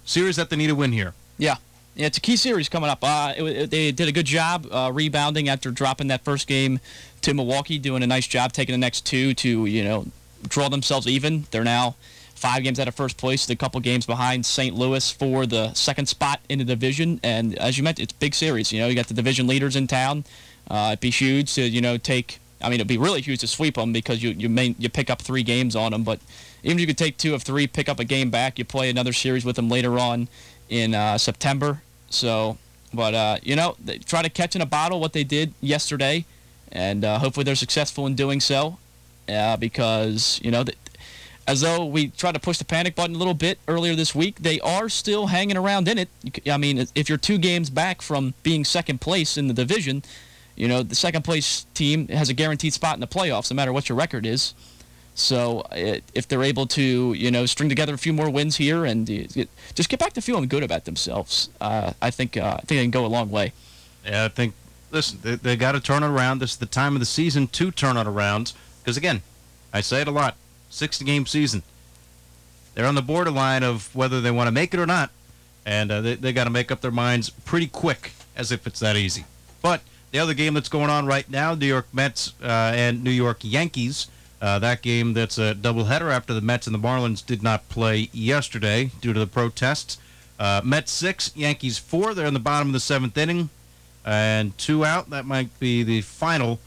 series 0.05 0.37
that 0.37 0.51
they 0.51 0.57
need 0.57 0.69
to 0.69 0.75
win 0.75 0.93
here. 0.93 1.15
Yeah. 1.39 1.57
Yeah, 1.95 2.07
it's 2.07 2.17
a 2.17 2.23
key 2.23 2.37
series 2.37 2.71
coming 2.71 2.89
up. 2.89 3.01
Uh, 3.03 3.35
it, 3.37 3.43
it, 3.43 3.71
they 3.71 3.93
did 3.93 4.09
a 4.09 4.13
good 4.13 4.25
job 4.25 4.67
uh, 4.71 4.91
rebounding 4.93 5.51
after 5.51 5.71
dropping 5.71 6.09
that 6.09 6.25
first 6.25 6.47
game 6.47 6.81
to 7.21 7.35
Milwaukee, 7.35 7.79
doing 7.79 8.03
a 8.03 8.07
nice 8.07 8.27
job 8.27 8.53
taking 8.53 8.73
the 8.73 8.79
next 8.79 9.05
two 9.05 9.35
to, 9.35 9.67
you 9.67 9.85
know, 9.85 10.07
draw 10.49 10.71
themselves 10.71 11.07
even. 11.07 11.47
They're 11.51 11.65
now 11.65 11.97
five 12.43 12.65
games 12.65 12.81
out 12.81 12.89
of 12.89 12.95
first 12.97 13.17
place, 13.19 13.49
a 13.49 13.55
couple 13.55 13.81
games 13.81 14.05
behind 14.05 14.45
St. 14.45 14.75
Louis 14.75 15.13
for 15.13 15.47
the 15.47 15.73
second 15.75 16.07
spot 16.07 16.41
in 16.49 16.59
the 16.59 16.65
division. 16.65 17.21
And 17.23 17.57
as 17.57 17.79
you 17.79 17.85
mentioned, 17.85 18.03
it's 18.03 18.13
big 18.13 18.35
series. 18.35 18.73
You 18.73 18.81
know, 18.81 18.89
you 18.89 18.97
got 18.97 19.07
the 19.07 19.15
division 19.15 19.47
leaders 19.47 19.77
in 19.77 19.87
town. 19.87 20.25
Uh, 20.69 20.89
it'd 20.89 21.01
be 21.01 21.11
huge 21.11 21.55
to, 21.55 21.63
you 21.63 21.81
know, 21.81 21.97
take. 21.97 22.41
I 22.61 22.67
mean, 22.67 22.75
it'd 22.75 22.89
be 22.89 22.99
really 22.99 23.21
huge 23.21 23.41
to 23.41 23.47
sweep 23.47 23.77
them 23.77 23.93
because 23.93 24.25
you 24.25 24.31
you 24.31 24.49
may 24.49 24.75
you 24.77 24.89
pick 24.89 25.09
up 25.09 25.23
three 25.23 25.45
games 25.45 25.77
on 25.77 25.93
them. 25.93 26.03
But 26.03 26.19
even 26.65 26.79
if 26.79 26.81
you 26.81 26.87
could 26.89 26.99
take 26.99 27.17
two 27.17 27.33
of 27.33 27.45
three, 27.45 27.69
pick 27.69 27.89
up 27.89 28.01
a 28.01 28.05
game 28.05 28.29
back, 28.29 28.59
you 28.59 28.65
play 28.65 28.91
another 28.91 29.13
series 29.13 29.45
with 29.45 29.55
them 29.55 29.69
later 29.69 29.97
on 30.01 30.27
in 30.69 30.95
uh, 30.97 31.19
September. 31.19 31.83
So, 32.11 32.59
but 32.93 33.15
uh, 33.15 33.37
you 33.45 33.55
know, 33.55 33.77
try 34.05 34.23
to 34.23 34.29
catch 34.29 34.57
in 34.57 34.63
a 34.63 34.67
bottle 34.67 34.99
what 34.99 35.13
they 35.13 35.25
did 35.25 35.55
yesterday, 35.61 36.25
and 36.73 37.05
uh, 37.05 37.21
hopefully 37.21 37.45
they're 37.45 37.55
successful 37.55 38.05
in 38.07 38.17
doing 38.17 38.41
so. 38.41 38.79
Uh, 39.29 39.57
because 39.57 40.41
you 40.43 40.51
know, 40.51 40.65
as 41.47 41.61
though 41.61 41.85
we 41.85 42.09
tried 42.09 42.33
to 42.33 42.41
push 42.41 42.59
the 42.59 42.65
panic 42.65 42.95
button 42.95 43.15
a 43.17 43.19
little 43.19 43.35
bit 43.35 43.59
earlier 43.67 43.95
this 43.95 44.15
week, 44.15 44.37
they 44.41 44.61
are 44.61 44.89
still 44.89 45.27
hanging 45.27 45.57
around 45.57 45.89
in 45.89 45.99
it. 45.99 46.09
I 46.51 46.57
mean, 46.57 46.87
if 46.95 47.09
you're 47.09 47.19
two 47.19 47.39
games 47.39 47.71
back 47.71 48.03
from 48.03 48.35
being 48.43 48.65
second 48.65 49.01
place 49.01 49.37
in 49.37 49.49
the 49.49 49.55
division, 49.55 50.03
you 50.57 50.69
know 50.69 50.83
the 50.83 50.95
second 50.95 51.23
place 51.23 51.67
team 51.75 52.09
has 52.09 52.29
a 52.29 52.35
guaranteed 52.35 52.73
spot 52.73 52.95
in 52.95 53.01
the 53.01 53.07
playoffs, 53.07 53.51
no 53.51 53.55
matter 53.55 53.73
what 53.73 53.89
your 53.89 53.97
record 53.97 54.27
is. 54.27 54.55
So 55.15 55.67
if 55.73 56.27
they're 56.27 56.43
able 56.43 56.67
to, 56.69 57.13
you 57.13 57.31
know, 57.31 57.45
string 57.45 57.69
together 57.69 57.93
a 57.93 57.99
few 57.99 58.15
more 58.15 58.31
wins 58.31 58.57
here 58.57 58.87
and 58.87 59.09
uh, 59.11 59.45
just 59.75 59.91
get 59.91 60.01
back 60.01 60.15
to 60.15 60.23
feeling 60.23 60.49
good 60.49 60.63
about 60.63 60.87
themselves, 60.87 61.51
uh, 61.61 61.93
I 62.01 62.11
think 62.11 62.37
uh, 62.37 62.57
I 62.59 62.61
think 62.61 62.69
they 62.69 62.85
can 62.85 62.91
go 62.91 63.05
a 63.05 63.09
long 63.09 63.31
way. 63.31 63.53
Yeah, 64.05 64.25
I 64.25 64.29
think. 64.29 64.55
Listen, 64.91 65.19
they, 65.23 65.37
they 65.37 65.57
got 65.57 65.73
to 65.73 65.81
turn 65.81 66.03
it 66.03 66.09
around. 66.09 66.41
This 66.41 66.53
is 66.53 66.57
the 66.59 66.67
time 66.67 66.95
of 66.95 67.01
the 67.01 67.07
season 67.07 67.47
to 67.49 67.71
turn 67.71 67.97
it 67.97 68.07
around. 68.07 68.53
Because 68.83 68.99
again, 68.99 69.23
I 69.73 69.81
say 69.81 70.03
it 70.03 70.09
a 70.09 70.11
lot. 70.11 70.37
60 70.73 71.05
game 71.05 71.27
season. 71.27 71.63
They're 72.75 72.87
on 72.87 72.95
the 72.95 73.03
borderline 73.03 73.63
of 73.63 73.95
whether 73.95 74.21
they 74.21 74.31
want 74.31 74.49
to 74.49 74.53
make 74.53 74.73
it 74.73 74.81
or 74.81 74.87
not, 74.87 75.11
and 75.67 75.93
uh, 75.93 76.01
they, 76.01 76.15
they 76.15 76.33
got 76.33 76.45
to 76.45 76.51
make 76.51 76.73
up 76.73 76.81
their 76.81 76.91
minds 76.91 77.31
pretty 77.31 77.67
quick, 77.67 78.13
as 78.35 78.51
if 78.51 78.67
it's 78.67 78.81
that 78.81 78.97
easy. 78.97 79.25
But 79.61 79.83
the 80.11 80.19
other 80.19 80.35
game 80.35 80.55
that's 80.55 80.69
going 80.69 80.91
on 80.91 81.07
right 81.07 81.29
now, 81.29 81.55
New 81.55 81.67
York 81.67 81.87
Mets 81.93 82.33
uh, 82.43 82.73
and 82.75 83.05
New 83.05 83.11
York 83.11 83.39
Yankees. 83.43 84.09
Uh, 84.41 84.59
that 84.59 84.83
game 84.83 85.13
that's 85.13 85.39
a 85.39 85.55
doubleheader 85.55 86.11
after 86.13 86.35
the 86.35 86.41
Mets 86.41 86.67
and 86.67 86.75
the 86.75 86.79
Marlins 86.79 87.25
did 87.25 87.43
not 87.45 87.69
play 87.69 88.09
yesterday 88.13 88.91
due 89.01 89.13
to 89.13 89.21
the 89.21 89.27
protests. 89.27 89.99
Uh, 90.39 90.61
Mets 90.65 90.91
six, 90.91 91.31
Yankees 91.37 91.79
four. 91.79 92.15
They're 92.15 92.27
in 92.27 92.35
the 92.35 92.41
bottom 92.41 92.69
of 92.69 92.73
the 92.73 92.81
seventh 92.81 93.17
inning, 93.17 93.51
and 94.05 94.57
two 94.59 94.85
out. 94.85 95.11
That 95.11 95.27
might 95.27 95.59
be 95.61 95.83
the 95.85 96.01
final, 96.01 96.59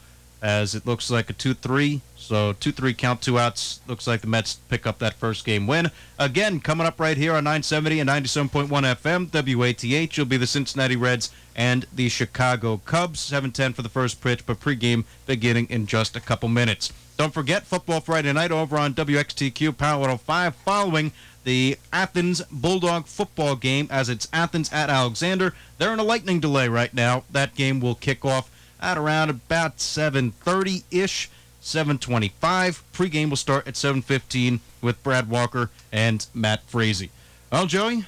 as 0.46 0.76
it 0.76 0.86
looks 0.86 1.10
like 1.10 1.28
a 1.28 1.32
two-three. 1.32 2.00
So 2.16 2.52
two-three 2.52 2.94
count, 2.94 3.20
two 3.20 3.36
outs. 3.36 3.80
Looks 3.88 4.06
like 4.06 4.20
the 4.20 4.28
Mets 4.28 4.54
pick 4.68 4.86
up 4.86 5.00
that 5.00 5.14
first 5.14 5.44
game 5.44 5.66
win. 5.66 5.90
Again, 6.20 6.60
coming 6.60 6.86
up 6.86 7.00
right 7.00 7.16
here 7.16 7.32
on 7.32 7.42
970 7.42 7.98
and 7.98 8.08
97.1 8.08 8.68
FM, 8.68 9.56
WATH. 9.56 10.16
Will 10.16 10.24
be 10.24 10.36
the 10.36 10.46
Cincinnati 10.46 10.94
Reds 10.94 11.30
and 11.56 11.84
the 11.92 12.08
Chicago 12.08 12.80
Cubs. 12.84 13.18
7:10 13.18 13.74
for 13.74 13.82
the 13.82 13.88
first 13.88 14.20
pitch, 14.20 14.46
but 14.46 14.60
pregame 14.60 15.02
beginning 15.26 15.66
in 15.68 15.88
just 15.88 16.14
a 16.14 16.20
couple 16.20 16.48
minutes. 16.48 16.92
Don't 17.16 17.34
forget 17.34 17.66
Football 17.66 18.00
Friday 18.00 18.32
night 18.32 18.52
over 18.52 18.78
on 18.78 18.94
WXTQ 18.94 19.76
Power 19.76 19.98
105 19.98 20.54
following 20.54 21.10
the 21.42 21.76
Athens 21.92 22.40
Bulldog 22.52 23.06
football 23.06 23.56
game 23.56 23.88
as 23.90 24.08
it's 24.08 24.28
Athens 24.32 24.72
at 24.72 24.90
Alexander. 24.90 25.54
They're 25.78 25.92
in 25.92 25.98
a 25.98 26.04
lightning 26.04 26.38
delay 26.38 26.68
right 26.68 26.94
now. 26.94 27.24
That 27.32 27.56
game 27.56 27.80
will 27.80 27.96
kick 27.96 28.24
off 28.24 28.48
at 28.80 28.98
around 28.98 29.30
about 29.30 29.78
7:30-ish, 29.78 31.30
7:25. 31.62 32.82
Pregame 32.92 33.28
will 33.28 33.36
start 33.36 33.66
at 33.66 33.74
7:15 33.74 34.60
with 34.80 35.02
Brad 35.02 35.28
Walker 35.28 35.70
and 35.92 36.26
Matt 36.34 36.62
Frazee. 36.66 37.10
Well, 37.50 37.66
Joey, 37.66 38.04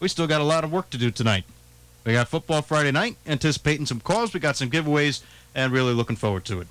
we 0.00 0.08
still 0.08 0.26
got 0.26 0.40
a 0.40 0.44
lot 0.44 0.64
of 0.64 0.72
work 0.72 0.90
to 0.90 0.98
do 0.98 1.10
tonight. 1.10 1.44
We 2.04 2.12
got 2.14 2.28
football 2.28 2.62
Friday 2.62 2.92
night, 2.92 3.16
anticipating 3.26 3.86
some 3.86 4.00
calls. 4.00 4.32
We 4.32 4.40
got 4.40 4.56
some 4.56 4.70
giveaways, 4.70 5.22
and 5.54 5.72
really 5.72 5.92
looking 5.92 6.16
forward 6.16 6.44
to 6.46 6.60
it. 6.60 6.68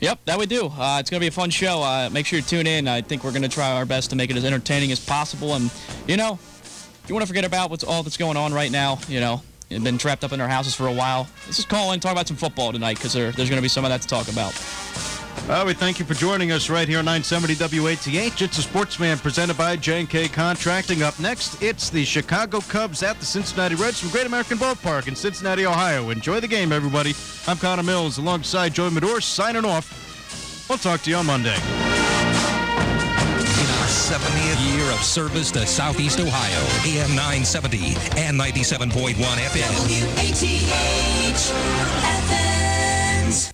Yep, 0.00 0.18
that 0.24 0.38
we 0.38 0.46
do. 0.46 0.66
Uh, 0.66 0.98
it's 0.98 1.10
going 1.10 1.20
to 1.20 1.24
be 1.24 1.28
a 1.28 1.30
fun 1.30 1.50
show. 1.50 1.80
Uh, 1.80 2.10
make 2.10 2.26
sure 2.26 2.38
you 2.38 2.44
tune 2.44 2.66
in. 2.66 2.88
I 2.88 3.02
think 3.02 3.22
we're 3.22 3.30
going 3.30 3.42
to 3.42 3.48
try 3.48 3.70
our 3.72 3.86
best 3.86 4.10
to 4.10 4.16
make 4.16 4.30
it 4.30 4.36
as 4.36 4.44
entertaining 4.44 4.90
as 4.90 4.98
possible. 4.98 5.54
And, 5.54 5.70
you 6.08 6.16
know, 6.16 6.40
you 7.06 7.14
want 7.14 7.22
to 7.22 7.28
forget 7.28 7.44
about 7.44 7.70
what's 7.70 7.84
all 7.84 8.02
that's 8.02 8.16
going 8.16 8.36
on 8.36 8.52
right 8.52 8.70
now, 8.70 8.98
you 9.08 9.20
know, 9.20 9.42
been 9.80 9.98
trapped 9.98 10.24
up 10.24 10.32
in 10.32 10.40
our 10.40 10.48
houses 10.48 10.74
for 10.74 10.86
a 10.86 10.92
while, 10.92 11.28
let's 11.46 11.56
just 11.56 11.68
call 11.68 11.92
in 11.92 12.00
talk 12.00 12.12
about 12.12 12.28
some 12.28 12.36
football 12.36 12.72
tonight 12.72 12.96
because 12.96 13.12
there, 13.12 13.32
there's 13.32 13.48
going 13.48 13.58
to 13.58 13.62
be 13.62 13.68
some 13.68 13.84
of 13.84 13.90
that 13.90 14.02
to 14.02 14.08
talk 14.08 14.28
about. 14.28 14.52
Well, 15.48 15.66
we 15.66 15.74
thank 15.74 15.98
you 15.98 16.04
for 16.04 16.14
joining 16.14 16.52
us 16.52 16.70
right 16.70 16.86
here 16.86 17.00
on 17.00 17.04
970 17.04 17.80
WATH. 17.80 18.40
It's 18.40 18.58
a 18.58 18.62
Sports 18.62 18.94
Fan 18.94 19.18
presented 19.18 19.58
by 19.58 19.74
J&K 19.74 20.28
Contracting. 20.28 21.02
Up 21.02 21.18
next, 21.18 21.60
it's 21.60 21.90
the 21.90 22.04
Chicago 22.04 22.60
Cubs 22.60 23.02
at 23.02 23.18
the 23.18 23.26
Cincinnati 23.26 23.74
Reds 23.74 23.98
from 23.98 24.10
Great 24.10 24.26
American 24.26 24.56
Ballpark 24.56 25.08
in 25.08 25.16
Cincinnati, 25.16 25.66
Ohio. 25.66 26.10
Enjoy 26.10 26.38
the 26.38 26.48
game, 26.48 26.70
everybody. 26.70 27.12
I'm 27.48 27.56
Connor 27.56 27.82
Mills 27.82 28.18
alongside 28.18 28.72
Joey 28.72 28.90
Medor 28.90 29.20
signing 29.20 29.64
off. 29.64 30.68
We'll 30.68 30.78
talk 30.78 31.00
to 31.02 31.10
you 31.10 31.16
on 31.16 31.26
Monday. 31.26 32.11
In 33.92 33.98
our 33.98 34.18
70th 34.20 34.74
year 34.74 34.90
of 34.90 35.04
service 35.04 35.50
to 35.50 35.66
Southeast 35.66 36.18
Ohio, 36.18 36.62
AM 36.86 37.10
970 37.10 37.94
and 38.16 38.40
97.1 38.40 39.12
FM. 39.12 39.70
WATH. 43.28 43.50